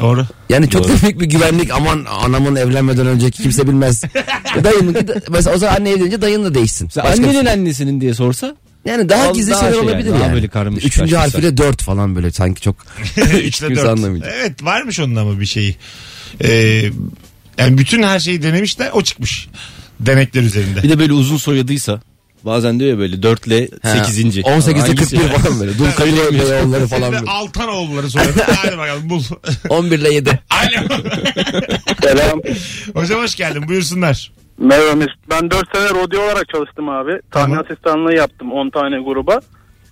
Doğru. 0.00 0.26
Yani 0.48 0.70
çok 0.70 0.84
da 0.88 0.92
büyük 1.02 1.20
bir 1.20 1.26
güvenlik 1.26 1.70
aman 1.70 2.04
anamın 2.10 2.56
evlenmeden 2.56 3.06
önceki 3.06 3.42
kimse 3.42 3.66
bilmez. 3.68 4.02
Dayımın 4.64 4.96
mesela 5.28 5.56
o 5.56 5.58
zaman 5.58 5.74
anne 5.76 5.90
evlenince 5.90 6.22
dayın 6.22 6.44
da 6.44 6.54
değişsin. 6.54 6.88
Sen 6.88 7.04
Başka- 7.04 7.22
annenin 7.28 7.46
annesinin 7.46 8.00
diye 8.00 8.14
sorsa 8.14 8.56
Yani 8.84 9.08
daha 9.08 9.30
gizli 9.30 9.50
daha 9.52 9.60
şeyler 9.60 9.72
şey 9.74 9.82
yani, 9.82 9.90
olabilir 9.90 10.10
daha 10.10 10.18
yani. 10.22 10.34
böyle 10.34 10.46
Üçüncü 10.76 11.00
başlıysa. 11.00 11.20
harfiyle 11.22 11.56
dört 11.56 11.82
falan 11.82 12.16
böyle 12.16 12.30
sanki 12.32 12.60
çok 12.60 12.76
kimse 13.14 13.70
dört. 13.76 13.88
anlamayacak. 13.88 14.32
Evet 14.40 14.64
varmış 14.64 15.00
onun 15.00 15.16
ama 15.16 15.40
bir 15.40 15.46
şeyi. 15.46 15.76
Ee, 16.44 16.50
yani 17.58 17.78
bütün 17.78 18.02
her 18.02 18.18
şeyi 18.20 18.42
denemiş 18.42 18.78
de 18.78 18.92
o 18.92 19.02
çıkmış. 19.02 19.48
Denekler 20.00 20.42
üzerinde. 20.42 20.82
Bir 20.82 20.88
de 20.88 20.98
böyle 20.98 21.12
uzun 21.12 21.36
soyadıysa 21.36 22.00
bazen 22.44 22.80
diyor 22.80 22.90
ya 22.90 22.98
böyle 22.98 23.22
4 23.22 23.46
ile 23.46 23.68
8. 23.82 24.38
18'de 24.38 24.94
41 24.94 25.18
falan 25.18 25.60
böyle. 25.60 25.78
Dul 25.78 25.90
Kadir 25.96 26.60
yolları 26.62 26.86
falan 26.86 27.12
Senin. 27.12 27.26
Altanoğulları 27.26 28.10
soyadı. 28.10 28.42
Hadi 28.56 28.78
bakalım 28.78 29.10
bul. 29.10 29.22
11 29.68 29.98
ile 29.98 30.14
7. 30.14 30.30
Alo. 30.50 30.88
Selam. 32.02 32.40
Hocam 32.94 33.20
hoş 33.20 33.34
geldin 33.34 33.68
buyursunlar. 33.68 34.32
Merhaba 34.58 34.94
Mesut. 34.94 35.18
Ben 35.30 35.50
4 35.50 35.76
sene 35.76 35.88
rodeo 35.88 36.22
olarak 36.22 36.48
çalıştım 36.48 36.88
abi. 36.88 37.12
Tahmin 37.30 37.54
Tamam. 37.54 37.66
asistanlığı 37.70 38.14
yaptım 38.14 38.52
10 38.52 38.70
tane 38.70 38.96
gruba. 39.02 39.40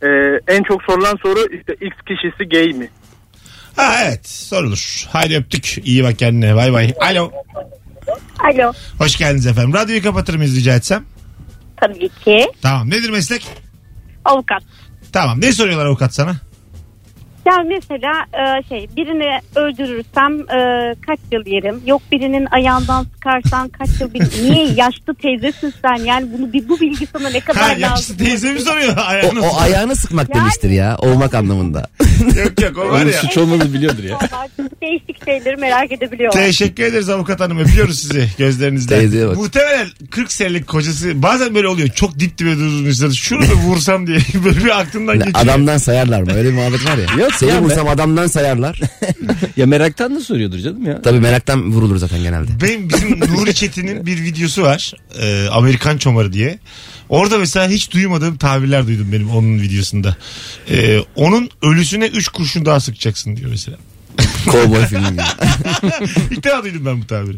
Ee, 0.02 0.08
en 0.48 0.62
çok 0.62 0.82
sorulan 0.82 1.16
soru 1.22 1.40
işte 1.60 1.72
X 1.72 1.96
kişisi 2.08 2.48
gay 2.48 2.66
mi? 2.78 2.88
Ha 3.76 3.94
evet 4.04 4.28
sorulur. 4.28 5.06
Haydi 5.12 5.36
öptük. 5.36 5.78
İyi 5.84 6.04
bak 6.04 6.18
kendine 6.18 6.56
bay 6.56 6.72
bay. 6.72 6.94
Alo. 7.00 7.30
Alo. 8.38 8.72
Hoş 8.98 9.16
geldiniz 9.18 9.46
efendim. 9.46 9.74
Radyoyu 9.74 10.02
kapatır 10.02 10.34
mıyız 10.34 10.56
rica 10.56 10.74
etsem? 10.74 11.04
Tabii 11.82 12.08
ki. 12.24 12.46
Tamam 12.62 12.90
nedir 12.90 13.10
meslek? 13.10 13.46
Avukat. 14.24 14.62
Tamam 15.12 15.40
ne 15.40 15.52
soruyorlar 15.52 15.86
avukat 15.86 16.14
sana? 16.14 16.36
Yani 17.46 17.68
mesela 17.68 18.12
e, 18.32 18.62
şey 18.68 18.88
birini 18.96 19.40
öldürürsem 19.56 20.32
e, 20.40 20.94
kaç 21.06 21.18
yıl 21.32 21.46
yerim? 21.46 21.80
Yok 21.86 22.02
birinin 22.12 22.46
ayağından 22.50 23.04
sıkarsan 23.14 23.68
kaç 23.68 23.88
yıl 24.00 24.14
bir... 24.14 24.20
Niye 24.42 24.66
yaşlı 24.76 25.14
teyzesin 25.22 25.74
sen? 25.82 26.04
Yani 26.04 26.26
bunu 26.38 26.52
bir 26.52 26.68
bu 26.68 26.80
bilgi 26.80 27.06
sana 27.12 27.28
ne 27.30 27.40
kadar 27.40 27.62
Ha 27.62 27.68
lazım? 27.68 27.82
yaşlı 27.82 28.16
teyze 28.16 28.52
mi 28.52 28.60
soruyor? 28.60 28.96
O, 28.96 29.00
Ayağını 29.00 29.40
o 29.50 29.56
ayağını 29.60 29.96
sıkmak 29.96 30.28
Yani- 30.34 30.40
demiştir 30.40 30.70
ya. 30.70 30.96
Olmak 30.98 31.34
anlamında. 31.34 31.86
Yok 32.44 32.60
yok 32.62 32.78
o 32.78 32.80
var 32.88 33.02
Onun 33.02 33.10
ya. 33.12 33.18
suç 33.18 33.38
olmadığını 33.38 33.72
biliyordur 33.74 34.04
ya. 34.04 34.18
Değişik 34.82 35.24
şeyleri 35.24 35.56
merak 35.56 35.92
edebiliyorlar. 35.92 36.42
Teşekkür 36.44 36.82
ederiz 36.82 37.08
avukat 37.08 37.40
hanım. 37.40 37.58
Öpüyoruz 37.58 37.98
sizi 37.98 38.28
gözlerinizden. 38.38 38.98
Teyzeye 38.98 39.28
bak. 39.28 39.36
Muhtemelen 39.36 39.86
40 40.10 40.32
senelik 40.32 40.66
kocası 40.66 41.22
bazen 41.22 41.54
böyle 41.54 41.68
oluyor. 41.68 41.88
Çok 41.88 42.18
dip 42.18 42.38
dibe 42.38 42.50
durduğunu 42.50 42.88
insanı. 42.88 43.14
Şunu 43.14 43.42
da 43.42 43.52
vursam 43.54 44.06
diye 44.06 44.18
böyle 44.44 44.64
bir 44.64 44.80
aklından 44.80 45.16
geçiyor. 45.18 45.44
adamdan 45.44 45.78
sayarlar 45.78 46.22
mı? 46.22 46.32
Öyle 46.34 46.48
bir 46.48 46.54
muhabbet 46.54 46.86
var 46.86 46.96
ya. 46.98 47.22
Yok 47.24 47.31
Seni 47.38 47.50
ya, 47.50 47.62
vursam 47.62 47.88
adamdan 47.88 48.26
sayarlar. 48.26 48.80
Ya 49.56 49.66
meraktan 49.66 50.16
da 50.16 50.20
soruyordur 50.20 50.58
canım 50.58 50.86
ya. 50.86 51.02
Tabii 51.02 51.20
meraktan 51.20 51.72
vurulur 51.72 51.96
zaten 51.96 52.22
genelde. 52.22 52.50
Benim 52.62 52.88
bizim 52.88 53.20
Nuri 53.20 53.54
Çetin'in 53.54 54.06
bir 54.06 54.22
videosu 54.22 54.62
var. 54.62 54.92
Ee, 55.20 55.48
Amerikan 55.48 55.98
çomarı 55.98 56.32
diye. 56.32 56.58
Orada 57.08 57.38
mesela 57.38 57.68
hiç 57.68 57.90
duymadığım 57.92 58.36
tabirler 58.36 58.86
duydum 58.86 59.08
benim 59.12 59.30
onun 59.30 59.60
videosunda. 59.60 60.16
Ee, 60.70 60.98
onun 61.16 61.50
ölüsüne 61.62 62.06
3 62.06 62.28
kurşun 62.28 62.66
daha 62.66 62.80
sıkacaksın 62.80 63.36
diyor 63.36 63.50
mesela. 63.50 63.76
Kovboy 64.50 64.84
filmi 64.86 65.08
gibi. 65.10 65.22
İlk 66.30 66.44
defa 66.44 66.62
duydum 66.64 66.86
ben 66.86 67.02
bu 67.02 67.06
tabiri. 67.06 67.36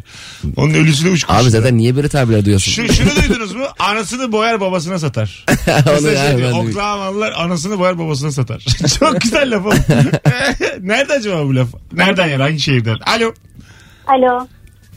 Onun 0.56 0.74
ölüsüne 0.74 1.10
3 1.10 1.24
kurşun. 1.24 1.42
Abi 1.42 1.50
zaten 1.50 1.76
niye 1.78 1.96
böyle 1.96 2.08
tabirler 2.08 2.44
duyuyorsun? 2.44 2.72
Şu, 2.72 2.92
şunu 2.92 3.10
duydunuz 3.16 3.54
mu? 3.54 3.64
Anasını 3.78 4.32
boyar 4.32 4.60
babasına 4.60 4.98
satar. 4.98 5.44
Onu 5.68 5.82
Mesela 5.86 6.00
şey 6.00 6.14
yani 6.14 6.38
diyor, 6.38 6.52
ben 6.54 6.66
de- 6.66 6.70
Oklahomalılar 6.70 7.32
anasını 7.36 7.78
boyar 7.78 7.98
babasına 7.98 8.32
satar. 8.32 8.58
Çok 8.98 9.20
güzel 9.20 9.50
laf 9.56 9.66
o. 9.66 9.70
Nerede 10.80 11.12
acaba 11.12 11.44
bu 11.44 11.56
laf? 11.56 11.68
Nereden 11.92 12.26
yani 12.26 12.42
hangi 12.42 12.60
şehirden? 12.60 12.96
Alo. 13.16 13.34
Alo. 14.06 14.46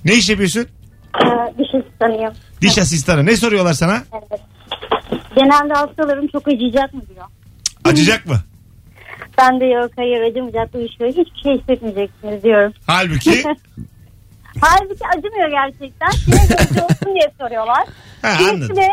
Ne 0.05 0.13
iş 0.15 0.29
yapıyorsun? 0.29 0.61
Ee, 0.61 1.25
diş 1.59 1.67
asistanıyım. 1.75 2.33
Diş 2.61 2.77
asistanı. 2.77 3.25
Ne 3.25 3.37
soruyorlar 3.37 3.73
sana? 3.73 4.03
Evet. 4.13 4.41
Genelde 5.35 5.73
hastalarım 5.73 6.27
çok 6.27 6.47
acıyacak 6.47 6.93
mı 6.93 7.01
diyor. 7.15 7.25
Acıyacak 7.85 8.25
mı? 8.25 8.41
Ben 9.37 9.59
de 9.59 9.65
yok 9.65 9.91
hayır 9.95 10.21
acımayacak 10.21 10.75
uyuşuyor. 10.75 11.09
Hiçbir 11.09 11.39
şey 11.43 11.57
hissetmeyeceksiniz 11.59 12.43
diyorum. 12.43 12.73
Halbuki 12.87 13.43
Halbuki 14.61 15.07
acımıyor 15.17 15.49
gerçekten. 15.49 16.09
Size 16.09 16.55
gözü 16.55 16.81
olsun 16.81 17.15
diye 17.15 17.31
soruyorlar. 17.41 17.85
ha, 18.21 18.37
Kimisi 18.37 18.53
anladım. 18.53 18.75
de, 18.75 18.87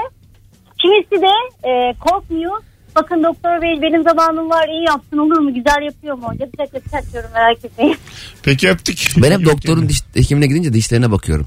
kimisi 0.82 1.22
de 1.22 1.32
e, 1.68 1.94
korkmuyor. 2.00 2.62
Bakın 2.96 3.22
doktor 3.24 3.62
bey 3.62 3.82
benim 3.82 4.02
zamanım 4.02 4.50
var 4.50 4.68
iyi 4.68 4.87
yapsın 4.88 5.18
olur 5.18 5.38
mu 5.38 5.54
güzel 5.54 5.82
yapıyor 5.82 6.14
mu? 6.16 6.32
Ya 6.38 6.52
bir 6.52 6.58
dakika 6.58 6.80
çatıyorum 6.90 7.30
merak 7.34 7.64
etmeyin. 7.64 7.96
Peki 8.42 8.70
öptük. 8.70 8.98
Ben 9.16 9.30
hep 9.30 9.44
doktorun 9.46 9.88
diş 9.88 10.02
hekimine 10.14 10.46
gidince 10.46 10.72
dişlerine 10.72 11.10
bakıyorum. 11.10 11.46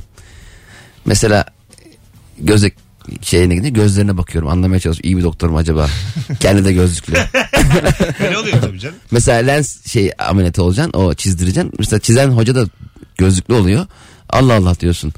Mesela 1.06 1.46
göz 2.40 2.64
şeyine 3.22 3.56
gidince 3.56 3.70
gözlerine 3.70 4.18
bakıyorum. 4.18 4.50
Anlamaya 4.50 4.80
çalışıyorum. 4.80 5.10
İyi 5.10 5.18
bir 5.18 5.24
doktor 5.24 5.50
mu 5.50 5.58
acaba? 5.58 5.88
Kendi 6.40 6.66
de 6.66 6.74
gözlüklü. 6.74 7.14
Öyle 8.26 8.38
oluyor 8.38 8.62
tabii 8.62 8.80
canım. 8.80 8.96
Mesela 9.12 9.40
lens 9.40 9.86
şey 9.92 10.12
ameliyatı 10.20 10.64
olacaksın. 10.64 10.94
O 11.00 11.14
çizdireceksin. 11.14 11.72
Mesela 11.80 12.00
çizen 12.00 12.28
hoca 12.28 12.56
da 12.56 12.66
gözlüklü 13.18 13.54
oluyor. 13.54 13.86
Allah 14.30 14.54
Allah 14.54 14.80
diyorsun. 14.80 15.14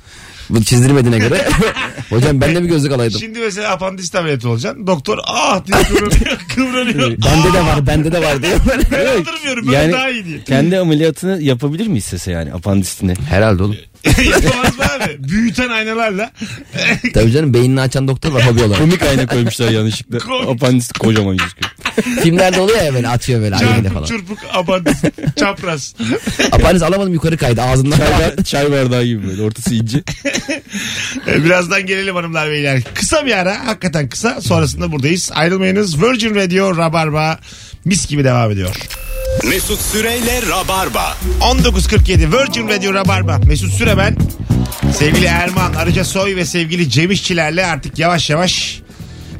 Bu 0.49 0.63
çizdirmediğine 0.63 1.17
göre 1.19 1.47
hocam 2.10 2.41
ben 2.41 2.56
de 2.56 2.63
bir 2.63 2.67
gözlük 2.69 2.91
alaydım. 2.91 3.19
Şimdi 3.19 3.39
mesela 3.39 3.71
apandisit 3.71 4.15
ameliyatı 4.15 4.49
olacaksın. 4.49 4.88
Doktor 4.88 5.17
ah 5.28 5.65
diye 5.65 5.78
kıvranıyor. 5.84 6.39
kıvranıyor. 6.56 7.10
Bende 7.25 7.54
de 7.54 7.62
var 7.65 7.88
bende 7.88 8.12
de 8.12 8.21
var 8.21 8.43
diyor. 8.43 8.60
Ben 8.91 9.06
aldırmıyorum 9.19 9.67
böyle 9.67 9.78
Yani 9.78 9.91
daha 9.93 10.10
iyi 10.10 10.25
diye. 10.25 10.43
kendi 10.43 10.78
ameliyatını 10.80 11.41
yapabilir 11.41 11.88
mi 11.88 11.97
istese 11.97 12.32
yani 12.32 12.54
apandisini? 12.54 13.15
Herhalde 13.30 13.63
oğlum. 13.63 13.75
Yapamaz 14.06 14.78
mı 14.78 14.84
abi? 14.96 15.30
Büyüten 15.30 15.70
aynalarla. 15.70 16.32
Tabii 17.14 17.32
canım 17.32 17.54
beynini 17.54 17.82
açan 17.82 18.08
doktor 18.08 18.32
var 18.32 18.46
hobi 18.48 18.64
olarak. 18.64 18.78
Komik 18.82 19.02
ayna 19.04 19.28
koymuşlar 19.28 19.70
yanlışlıkla. 19.72 20.18
Komik. 20.28 20.50
Apandisit 20.50 20.98
kocaman 20.98 21.38
gözüküyor. 21.38 21.72
Filmlerde 22.24 22.60
oluyor 22.60 22.82
ya 22.82 22.94
böyle 22.94 23.08
atıyor 23.08 23.42
böyle 23.42 23.58
Çarpık 23.58 23.94
falan. 23.94 24.06
çırpık 24.06 24.40
apandisit. 24.54 25.14
Çapraz. 25.38 25.96
Apaniz 26.52 26.82
alamadım 26.84 27.14
yukarı 27.14 27.38
kaydı 27.38 27.62
ağzından. 27.62 27.98
Çay, 27.98 28.44
çay 28.44 28.72
bardağı 28.72 29.04
gibi 29.06 29.28
böyle 29.28 29.42
ortası 29.42 29.76
ince. 29.76 30.04
Ee, 31.28 31.44
Birazdan 31.46 31.86
gelelim 31.86 32.16
hanımlar 32.16 32.50
beyler. 32.50 32.82
Kısa 32.94 33.26
bir 33.26 33.38
ara 33.38 33.66
hakikaten 33.68 34.10
kısa 34.10 34.42
sonrasında 34.42 34.92
buradayız. 34.92 35.32
Ayrılmayınız. 35.34 36.02
Virgin 36.04 36.36
Radio 36.36 36.78
Rabarba 36.78 37.40
mis 37.86 38.08
gibi 38.08 38.24
devam 38.24 38.52
ediyor. 38.52 38.76
Mesut 39.43 39.82
Süreyle 39.82 40.41
Rabarba. 40.41 41.17
19.47 41.41 42.10
Virgin 42.10 42.67
Radio 42.67 42.93
Rabarba. 42.93 43.38
Mesut 43.38 43.73
Süre 43.73 43.97
ben. 43.97 44.17
Sevgili 44.97 45.25
Erman 45.25 45.73
Arıca 45.73 46.06
Soy 46.06 46.36
ve 46.36 46.45
sevgili 46.45 46.89
Cem 46.89 47.12
İşçilerle 47.12 47.65
artık 47.65 47.99
yavaş 47.99 48.30
yavaş 48.30 48.82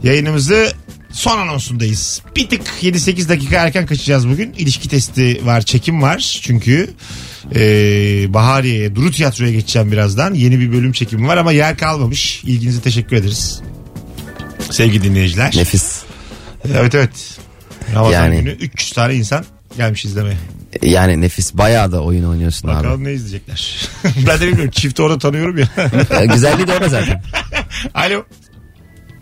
yayınımızı 0.04 0.72
son 1.12 1.38
anonsundayız. 1.38 2.22
Bir 2.36 2.50
tık 2.50 2.62
7-8 2.82 3.30
dakika 3.30 3.56
erken 3.58 3.86
kaçacağız 3.86 4.30
bugün. 4.30 4.54
İlişki 4.58 4.90
testi 4.90 5.46
var, 5.46 5.62
çekim 5.62 6.02
var. 6.02 6.40
Çünkü 6.42 6.90
ee, 7.56 8.34
Bahariye'ye, 8.34 8.96
Duru 8.96 9.12
Tiyatro'ya 9.12 9.52
geçeceğim 9.52 9.92
birazdan. 9.92 10.34
Yeni 10.34 10.60
bir 10.60 10.72
bölüm 10.72 10.92
çekimi 10.92 11.28
var 11.28 11.38
ama 11.38 11.52
yer 11.52 11.78
kalmamış. 11.78 12.44
İlginize 12.44 12.82
teşekkür 12.82 13.16
ederiz. 13.16 13.62
Sevgili 14.72 15.04
dinleyiciler. 15.04 15.54
Nefis. 15.56 16.00
Evet 16.74 16.96
evet. 16.96 17.40
Ramazan 17.96 18.24
Yani. 18.24 18.40
günü 18.40 18.52
300 18.52 18.92
tane 18.92 19.16
insan 19.16 19.46
gelmiş 19.78 20.06
izlemeye. 20.06 20.38
Yani 20.82 21.22
nefis 21.22 21.54
bayağı 21.54 21.92
da 21.92 22.04
oyun 22.04 22.24
oynuyorsun 22.24 22.68
abi. 22.68 22.76
Bakalım 22.76 23.04
ne 23.04 23.14
izleyecekler. 23.14 23.90
ben 24.28 24.40
de 24.40 24.48
bilmiyorum. 24.48 24.72
Çifti 24.72 25.02
orada 25.02 25.18
tanıyorum 25.18 25.58
ya. 25.58 25.68
Ya 26.14 26.26
Güzelliği 26.26 26.68
de 26.68 26.74
orada 26.74 26.90
zaten. 26.90 27.24
Alo. 27.94 28.24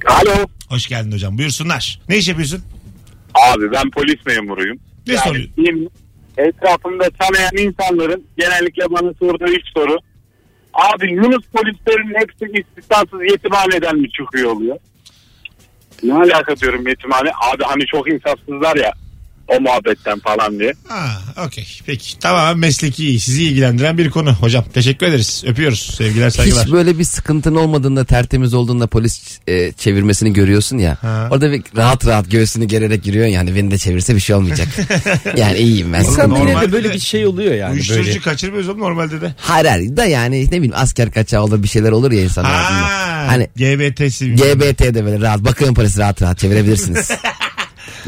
Alo. 0.08 0.48
Hoş 0.70 0.88
geldin 0.88 1.12
hocam. 1.12 1.38
Buyursunlar. 1.38 2.00
Ne 2.10 2.18
iş 2.18 2.28
yapıyorsun? 2.28 2.62
Abi 3.54 3.72
ben 3.72 3.90
polis 3.92 4.26
memuruyum. 4.26 4.78
Ne 5.08 5.14
Yani 5.14 5.24
soruyorsun? 5.24 5.56
diyeyim, 5.58 5.90
etrafımda 6.38 7.10
tanıyan 7.10 7.68
insanların 7.68 8.24
genellikle 8.38 8.84
bana 8.90 9.14
sorduğu 9.20 9.48
ilk 9.52 9.68
soru. 9.74 9.98
Abi 10.74 11.12
Yunus 11.12 11.46
polislerin 11.54 12.14
hepsi 12.20 12.46
istisnasız 12.60 13.22
yetimhaneden 13.32 13.98
mi 13.98 14.08
çıkıyor 14.12 14.52
oluyor? 14.52 14.78
Ne 16.04 16.14
alaka 16.14 16.56
diyorum 16.58 16.88
yetimhane? 16.88 17.30
Abi 17.54 17.64
hani 17.64 17.86
çok 17.86 18.12
insafsızlar 18.12 18.76
ya 18.76 18.94
o 19.48 19.60
muhabbetten 19.62 20.20
falan 20.20 20.60
diye. 20.60 20.74
Ha, 20.88 21.08
okey. 21.46 21.68
Peki. 21.86 22.20
Tamamen 22.20 22.58
mesleki, 22.58 23.20
sizi 23.20 23.44
ilgilendiren 23.44 23.98
bir 23.98 24.10
konu. 24.10 24.34
Hocam 24.34 24.66
teşekkür 24.74 25.08
ederiz. 25.08 25.44
Öpüyoruz. 25.48 25.96
Sevgiler, 25.98 26.30
saygılar. 26.30 26.66
Hiç 26.66 26.72
böyle 26.72 27.00
bir 27.00 27.04
sıkıntın 27.04 27.56
olmadığında 27.56 28.06
tertemiz 28.06 28.54
olduğunda 28.54 28.88
polis 28.88 29.40
e, 29.48 29.72
çevirmesini 29.72 30.34
görüyorsun 30.34 30.78
ya. 30.78 30.98
Ha. 31.02 31.28
Orada 31.32 31.52
bir 31.52 31.64
rahat 31.78 32.06
rahat 32.08 32.32
göğsünü 32.32 32.66
gererek 32.66 33.04
giriyorsun 33.04 33.34
yani 33.34 33.56
beni 33.56 33.72
de 33.72 33.78
çevirse 33.78 34.16
bir 34.16 34.20
şey 34.20 34.36
olmayacak. 34.36 34.68
yani 35.38 35.58
iyiyim 35.58 35.94
ben. 35.94 36.00
İnsan 36.00 36.30
Normalde 36.30 36.68
de 36.68 36.72
böyle 36.72 36.90
de 36.90 36.94
bir 36.94 37.00
şey 37.00 37.26
oluyor 37.28 37.54
yani. 37.54 37.74
Uyuşturucu 37.74 38.08
Böyle. 38.08 38.20
kaçırmıyoruz 38.20 38.70
oğlum 38.70 38.80
normalde 38.80 39.22
de. 39.22 39.36
Hayır 39.38 39.66
hayır 39.66 39.98
da 39.98 40.06
yani 40.06 40.46
ne 40.46 40.52
bileyim 40.52 40.74
asker 40.76 41.12
kaçağı 41.12 41.44
olur 41.44 41.64
bir 41.64 41.68
şeyler 41.68 41.92
olur 41.92 42.12
ya 42.12 42.22
insan 42.22 42.44
hayatında. 42.44 42.82
Ha, 42.82 43.08
Hani 43.28 43.48
GBT'si. 43.56 44.36
GBT 44.36 44.80
de 44.94 45.06
böyle 45.06 45.20
rahat 45.22 45.40
bakın 45.40 45.74
polis 45.74 45.98
rahat 45.98 46.22
rahat 46.22 46.40
çevirebilirsiniz. 46.40 47.12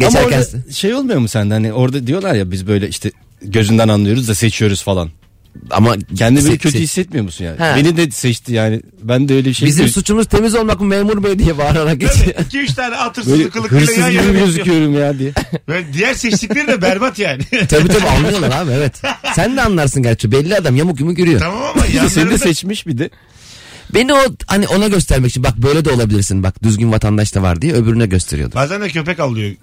Ama 0.07 0.19
Geçerken 0.21 0.37
orada 0.57 0.71
şey 0.73 0.93
olmuyor 0.93 1.19
mu 1.19 1.27
sende 1.27 1.53
hani 1.53 1.73
orada 1.73 2.07
diyorlar 2.07 2.33
ya 2.35 2.51
biz 2.51 2.67
böyle 2.67 2.89
işte 2.89 3.11
gözünden 3.41 3.87
anlıyoruz 3.87 4.27
da 4.27 4.35
seçiyoruz 4.35 4.83
falan. 4.83 5.09
Ama 5.71 5.95
Kendini 6.17 6.43
böyle 6.43 6.55
se- 6.55 6.57
kötü 6.57 6.77
se- 6.77 6.81
hissetmiyor 6.81 7.25
musun 7.25 7.45
yani? 7.45 7.57
Ha. 7.57 7.73
Beni 7.77 7.97
de 7.97 8.11
seçti 8.11 8.53
yani. 8.53 8.81
Ben 9.03 9.29
de 9.29 9.33
öyle 9.33 9.49
bir 9.49 9.53
şey 9.53 9.67
Bizim 9.67 9.87
suçumuz 9.87 10.27
temiz 10.27 10.55
olmak 10.55 10.81
mı 10.81 10.87
memur 10.87 11.23
bey 11.23 11.39
diye 11.39 11.57
bağırarak 11.57 11.99
geçiyor. 11.99 12.27
2-3 12.27 12.73
tane 12.75 12.95
atırsızlı 12.95 13.49
kılıklı 13.49 13.77
hırsız 13.77 13.97
yan 13.97 14.09
yana 14.09 14.27
gibi 14.27 14.39
gözüküyorum 14.39 14.93
ya 14.99 15.19
diye. 15.19 15.31
Ve 15.69 15.93
diğer 15.93 16.13
seçtikleri 16.13 16.67
de 16.67 16.81
berbat 16.81 17.19
yani. 17.19 17.43
tabii 17.69 17.87
tabii 17.87 18.07
anlıyorlar 18.07 18.51
abi 18.61 18.71
evet. 18.71 19.01
Sen 19.35 19.57
de 19.57 19.61
anlarsın 19.61 20.03
gerçi 20.03 20.31
belli 20.31 20.55
adam 20.55 20.75
yamuk 20.75 20.99
yumuk 20.99 21.19
yürüyor. 21.19 21.39
tamam 21.39 21.61
ama 21.63 21.81
Seni 21.83 21.93
de 21.93 21.97
yanlarında 21.97 22.37
seçmiş 22.37 22.87
bir 22.87 22.97
de. 22.97 23.09
Beni 23.93 24.13
o 24.13 24.19
hani 24.47 24.67
ona 24.67 24.87
göstermek 24.87 25.29
için 25.29 25.43
bak 25.43 25.57
böyle 25.57 25.85
de 25.85 25.89
olabilirsin 25.91 26.43
bak 26.43 26.63
düzgün 26.63 26.91
vatandaş 26.91 27.35
da 27.35 27.41
var 27.41 27.61
diye 27.61 27.73
öbürüne 27.73 28.05
gösteriyordu. 28.05 28.55
bazen 28.55 28.81
de 28.81 28.89
köpek 28.89 29.19
avlıyor. 29.19 29.55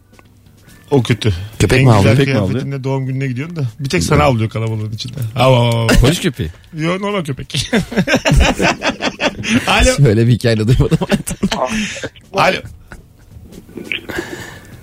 O 0.91 1.03
kötü. 1.03 1.33
Köpek 1.59 1.79
en 1.79 1.85
mi 1.85 1.93
avlıyor? 1.93 2.17
Köpek 2.17 2.27
mi 2.27 2.33
kıyafetinde 2.33 2.85
doğum 2.85 3.07
gününe 3.07 3.27
gidiyorsun 3.27 3.57
da. 3.57 3.65
Bir 3.81 3.89
tek 3.89 4.03
sana 4.03 4.23
avlıyor 4.23 4.51
kalabalığın 4.51 4.93
içinde. 4.93 5.19
Av 5.37 5.53
av. 5.53 5.89
Polis 6.01 6.21
köpeği. 6.21 6.49
Yo 6.79 7.01
normal 7.01 7.25
köpek. 7.25 7.71
Alo. 9.67 10.05
Böyle 10.05 10.27
bir 10.27 10.33
hikaye 10.33 10.57
duymadım. 10.57 10.99
Alo. 12.33 12.57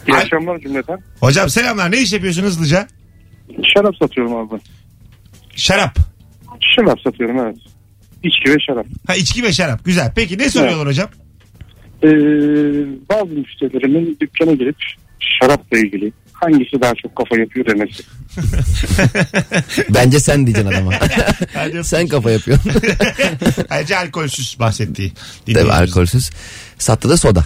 İyi 0.07 0.15
akşamlar 0.15 0.59
cümleten. 0.59 0.99
Hocam 1.19 1.49
selamlar. 1.49 1.91
Ne 1.91 2.01
iş 2.01 2.13
yapıyorsun 2.13 2.43
hızlıca? 2.43 2.87
Şarap 3.75 3.95
satıyorum 3.97 4.35
abi. 4.35 4.61
Şarap. 5.55 5.97
Şarap 6.75 7.01
satıyorum 7.01 7.39
evet. 7.39 7.57
İçki 8.23 8.51
ve 8.51 8.57
şarap. 8.67 8.85
Ha 9.07 9.15
içki 9.15 9.43
ve 9.43 9.53
şarap. 9.53 9.85
Güzel. 9.85 10.11
Peki 10.15 10.37
ne 10.37 10.49
soruyorlar 10.49 10.87
hocam? 10.87 11.09
Ee, 12.03 12.07
bazı 13.09 13.25
müşterilerimin 13.25 14.17
dükkana 14.21 14.51
gelip 14.53 14.75
şarapla 15.41 15.77
ilgili 15.77 16.11
hangisi 16.43 16.81
daha 16.81 16.93
çok 16.95 17.15
kafa 17.15 17.37
yapıyor 17.37 17.65
demesi. 17.65 18.03
Bence 19.89 20.19
sen 20.19 20.47
diyeceksin 20.47 20.71
adama. 20.71 20.91
Sen 21.83 22.07
kafa 22.07 22.31
yapıyorsun. 22.31 22.71
Ayrıca 23.69 23.99
alkolsüz 23.99 24.57
bahsettiği. 24.59 25.09
Tabii 25.09 25.47
dinleyicimiz. 25.47 25.77
alkolsüz. 25.89 26.29
Sattı 26.77 27.09
da 27.09 27.17
soda. 27.17 27.45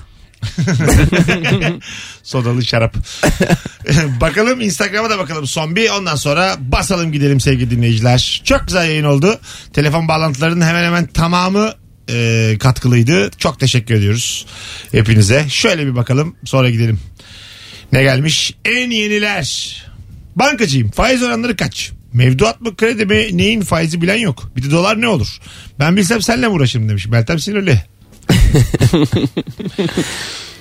Sodalı 2.23 2.65
şarap. 2.65 2.95
bakalım 4.21 4.61
Instagram'a 4.61 5.09
da 5.09 5.17
bakalım 5.17 5.47
son 5.47 5.75
bir. 5.75 5.89
Ondan 5.89 6.15
sonra 6.15 6.55
basalım 6.59 7.11
gidelim 7.11 7.39
sevgili 7.39 7.71
dinleyiciler. 7.71 8.41
Çok 8.45 8.67
güzel 8.67 8.85
yayın 8.89 9.03
oldu. 9.03 9.39
Telefon 9.73 10.07
bağlantılarının 10.07 10.65
hemen 10.65 10.83
hemen 10.83 11.07
tamamı 11.07 11.73
e, 12.09 12.53
katkılıydı. 12.59 13.31
Çok 13.37 13.59
teşekkür 13.59 13.95
ediyoruz 13.95 14.45
hepinize. 14.91 15.49
Şöyle 15.49 15.87
bir 15.87 15.95
bakalım 15.95 16.35
sonra 16.45 16.69
gidelim. 16.69 16.99
Ne 17.93 18.03
gelmiş? 18.03 18.53
En 18.65 18.91
yeniler. 18.91 19.77
Bankacıyım. 20.35 20.91
Faiz 20.91 21.23
oranları 21.23 21.55
kaç? 21.55 21.91
Mevduat 22.13 22.61
mı 22.61 22.75
kredi 22.75 23.05
mi 23.05 23.37
neyin 23.37 23.61
faizi 23.61 24.01
bilen 24.01 24.17
yok. 24.17 24.51
Bir 24.55 24.63
de 24.63 24.71
dolar 24.71 25.01
ne 25.01 25.07
olur? 25.07 25.37
Ben 25.79 25.97
bilsem 25.97 26.21
seninle 26.21 26.47
mi 26.47 26.53
uğraşırım 26.53 26.89
demiş. 26.89 27.07
Meltem 27.07 27.39
sinirli. 27.39 27.81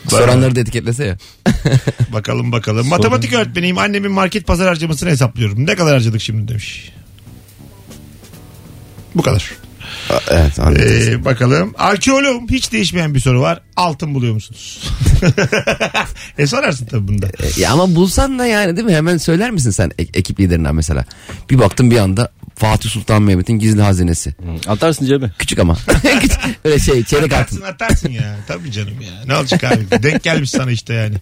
Soranları 0.09 0.57
da 0.57 0.61
etiketlese 0.61 1.05
ya. 1.05 1.17
Bakalım 2.13 2.53
bakalım. 2.53 2.89
Matematik 2.89 3.33
öğretmeniyim. 3.33 3.79
Annemin 3.79 4.13
market 4.13 4.47
pazar 4.47 4.69
harcamasını 4.69 5.11
hesaplıyorum. 5.11 5.67
Ne 5.67 5.75
kadar 5.75 5.93
harcadık 5.93 6.21
şimdi 6.21 6.49
demiş. 6.49 6.93
Bu 9.15 9.23
kadar. 9.23 9.53
Evet 10.31 10.59
anladım. 10.61 10.83
Ee, 11.11 11.25
bakalım. 11.25 11.75
Arkeoloğum 11.79 12.49
hiç 12.49 12.73
değişmeyen 12.73 13.15
bir 13.15 13.21
soru 13.21 13.41
var. 13.41 13.61
Altın 13.77 14.15
buluyor 14.15 14.35
musunuz? 14.35 14.91
e 16.39 16.47
sorarsın 16.47 16.87
tabii 16.87 17.09
bunda. 17.09 17.27
E, 17.27 17.61
Ya 17.61 17.73
ama 17.73 17.95
bulsan 17.95 18.39
da 18.39 18.47
yani 18.47 18.77
değil 18.77 18.87
mi? 18.87 18.95
Hemen 18.95 19.17
söyler 19.17 19.51
misin 19.51 19.71
sen 19.71 19.91
e- 19.99 20.03
ekip 20.03 20.41
liderinden 20.41 20.75
mesela? 20.75 21.05
Bir 21.51 21.59
baktım 21.59 21.91
bir 21.91 21.97
anda 21.99 22.33
Fatih 22.55 22.91
Sultan 22.91 23.23
Mehmet'in 23.23 23.59
gizli 23.59 23.83
hazinesi. 23.83 24.35
Atarsın 24.67 25.07
cebe. 25.07 25.31
Küçük 25.39 25.59
ama. 25.59 25.77
Küçük. 26.21 26.41
Öyle 26.65 26.79
şey 26.79 27.05
çeyrek 27.05 27.33
Atarsın 27.33 27.57
altın. 27.57 27.67
atarsın 27.73 28.11
ya. 28.11 28.37
Tabii 28.49 28.73
canım 28.73 29.01
ya. 29.01 29.25
Ne 29.27 29.37
olacak 29.37 29.65
abi? 29.65 29.87
Denk 30.03 30.23
gelmiş 30.23 30.51
sana 30.51 30.71
işte 30.71 30.95
yani. 30.95 31.15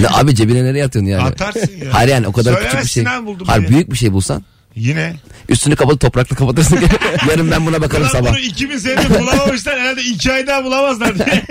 Ne, 0.00 0.08
abi 0.08 0.34
cebine 0.34 0.64
nereye 0.64 0.84
atıyorsun 0.84 1.10
yani? 1.10 1.22
Atarsın 1.22 1.70
ya. 1.84 1.94
Hayır 1.94 2.08
yani 2.08 2.26
o 2.26 2.32
kadar 2.32 2.54
küçük 2.54 2.64
bir 2.82 2.88
Söylemezsin 2.88 3.36
şey. 3.36 3.46
Hayır 3.46 3.68
büyük 3.68 3.92
bir 3.92 3.96
şey 3.96 4.12
bulsan. 4.12 4.44
Yine. 4.76 5.16
Üstünü 5.48 5.76
kapatıp 5.76 6.00
toprakla 6.00 6.36
kapatırsın. 6.36 6.78
Yarın 7.30 7.50
ben 7.50 7.66
buna 7.66 7.80
bakarım 7.80 8.02
Ulan 8.04 8.12
sabah. 8.12 8.30
bunu 8.30 8.38
2000 8.38 8.78
senedir 8.78 9.20
bulamamışlar. 9.20 9.80
Herhalde 9.80 10.02
2 10.02 10.32
ay 10.32 10.46
daha 10.46 10.64
bulamazlar 10.64 11.14
diye. 11.14 11.42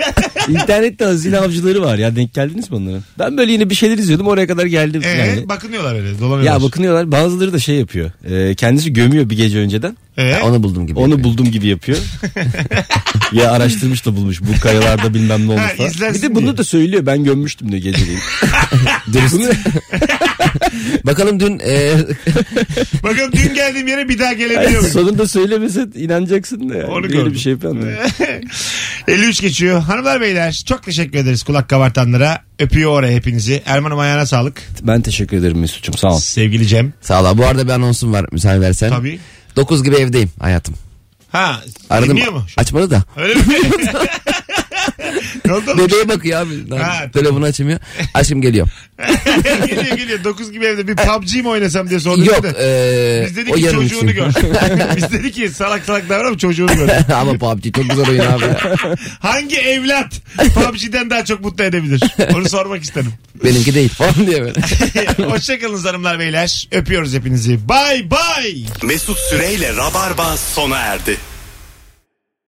İnternette 0.48 1.04
hazine 1.04 1.38
avcıları 1.38 1.82
var 1.82 1.98
ya 1.98 2.16
denk 2.16 2.34
geldiniz 2.34 2.70
mi 2.70 2.76
onlara? 2.76 2.98
Ben 3.18 3.36
böyle 3.38 3.52
yine 3.52 3.70
bir 3.70 3.74
şeyler 3.74 3.98
izliyordum 3.98 4.26
oraya 4.26 4.46
kadar 4.46 4.66
geldim. 4.66 5.02
Ee, 5.04 5.08
yani. 5.08 5.48
bakınıyorlar 5.48 5.94
öyle. 5.94 6.18
Dolanıyorlar. 6.20 6.52
Ya 6.52 6.62
bakınıyorlar 6.62 7.12
bazıları 7.12 7.52
da 7.52 7.58
şey 7.58 7.76
yapıyor. 7.76 8.10
Ee, 8.30 8.54
kendisi 8.54 8.92
gömüyor 8.92 9.30
bir 9.30 9.36
gece 9.36 9.58
önceden. 9.58 9.96
Ee? 10.18 10.36
Onu 10.42 10.62
buldum 10.62 10.86
gibi. 10.86 10.98
Onu 10.98 11.10
yapıyor. 11.10 11.24
buldum 11.24 11.50
gibi 11.50 11.66
yapıyor. 11.66 11.98
ya 13.32 13.50
araştırmış 13.52 14.06
da 14.06 14.16
bulmuş 14.16 14.40
bu 14.42 14.60
kayalarda 14.60 15.14
bilmem 15.14 15.46
ne 15.48 15.52
olmuş 15.52 15.62
Ha, 15.64 15.68
falan. 15.76 15.90
izlersin 15.90 16.22
Bir 16.22 16.28
de 16.30 16.34
bunu 16.34 16.44
diye. 16.46 16.56
da 16.56 16.64
söylüyor 16.64 17.06
ben 17.06 17.24
gömmüştüm 17.24 17.72
diyor 17.72 17.82
geceliğin. 17.82 18.18
Dürüst. 19.12 19.40
Bakalım 21.04 21.40
dün 21.40 21.58
e, 21.58 21.92
Bakalım 23.02 23.32
dün 23.32 23.54
geldiğim 23.54 23.86
yere 23.88 24.08
bir 24.08 24.18
daha 24.18 24.32
gelebiliyor 24.32 24.80
muyum? 24.80 24.92
sonunda 24.92 25.28
söylemese 25.28 25.86
inanacaksın 25.94 26.68
da 26.68 26.74
yani. 26.74 26.86
Onu 26.86 27.02
Böyle 27.02 27.32
bir 27.32 27.38
şey 27.38 27.52
yapamam. 27.52 27.82
53 29.08 29.40
geçiyor. 29.40 29.80
Hanımlar 29.82 30.20
beyler 30.20 30.62
çok 30.68 30.82
teşekkür 30.82 31.18
ederiz 31.18 31.42
kulak 31.42 31.68
kabartanlara. 31.68 32.42
Öpüyor 32.58 32.90
oraya 32.90 33.12
hepinizi. 33.16 33.62
Erman'ım 33.66 33.98
ayağına 33.98 34.26
sağlık. 34.26 34.62
Ben 34.82 35.00
teşekkür 35.02 35.36
ederim 35.36 35.58
Mesut'cum 35.58 35.96
sağ 35.98 36.08
ol. 36.08 36.18
Sevgili 36.20 36.66
Cem. 36.66 36.92
sağ 37.00 37.22
ol. 37.32 37.38
Bu 37.38 37.46
arada 37.46 37.64
bir 37.66 37.70
anonsum 37.72 38.12
var 38.12 38.26
müsaade 38.32 38.58
edersen. 38.58 38.90
Tabii. 38.90 39.18
9 39.56 39.82
gibi 39.82 39.96
evdeyim 39.96 40.30
hayatım. 40.40 40.74
Ha 41.32 41.60
Aradım. 41.90 42.10
dinliyor 42.10 42.32
mu? 42.32 42.42
Açmadı 42.56 42.90
da. 42.90 43.02
Öyle 43.16 43.34
mi? 43.34 43.42
oğlum? 45.50 45.78
Bebeğe 45.78 46.08
bakıyor 46.08 46.40
abi. 46.40 46.76
Ha, 46.78 47.10
Telefonu 47.12 47.44
açmıyor. 47.44 47.78
Aşkım 48.14 48.40
geliyorum. 48.42 48.72
geliyor 49.66 49.96
geliyor. 49.96 50.24
9 50.24 50.52
gibi 50.52 50.64
evde 50.64 50.88
bir 50.88 50.96
PUBG 50.96 51.34
mi 51.34 51.48
oynasam 51.48 51.90
diye 51.90 52.00
sordu. 52.00 52.24
Yok. 52.24 52.42
De. 52.42 52.48
E, 52.48 53.26
Biz 53.26 53.36
dedik 53.36 53.52
o 53.52 53.56
ki 53.56 53.62
yarın 53.62 53.80
çocuğunu 53.88 54.10
için. 54.10 54.22
gör. 54.22 54.26
Biz 54.96 55.12
dedik 55.12 55.34
ki 55.34 55.48
salak 55.48 55.84
salak 55.84 56.08
davranma 56.08 56.38
çocuğunu 56.38 56.76
gör. 56.76 56.88
Ama 57.14 57.32
PUBG 57.32 57.74
çok 57.76 57.90
güzel 57.90 58.08
oyun 58.10 58.20
abi. 58.26 58.44
Hangi 59.20 59.56
evlat 59.56 60.12
PUBG'den 60.54 61.10
daha 61.10 61.24
çok 61.24 61.40
mutlu 61.40 61.64
edebilir? 61.64 62.00
Onu 62.34 62.48
sormak 62.48 62.82
istedim. 62.82 63.12
Benimki 63.44 63.74
değil 63.74 63.88
falan 63.88 64.26
diye 64.26 64.42
böyle. 64.42 64.60
Hoşçakalın 65.30 65.82
hanımlar 65.84 66.18
beyler. 66.18 66.68
Öpüyoruz 66.72 67.14
hepinizi. 67.14 67.68
Bay 67.68 68.10
bay. 68.10 68.54
Mesut 68.82 69.18
Süreyle 69.18 69.76
Rabarba 69.76 70.36
sona 70.36 70.78
erdi. 70.78 71.16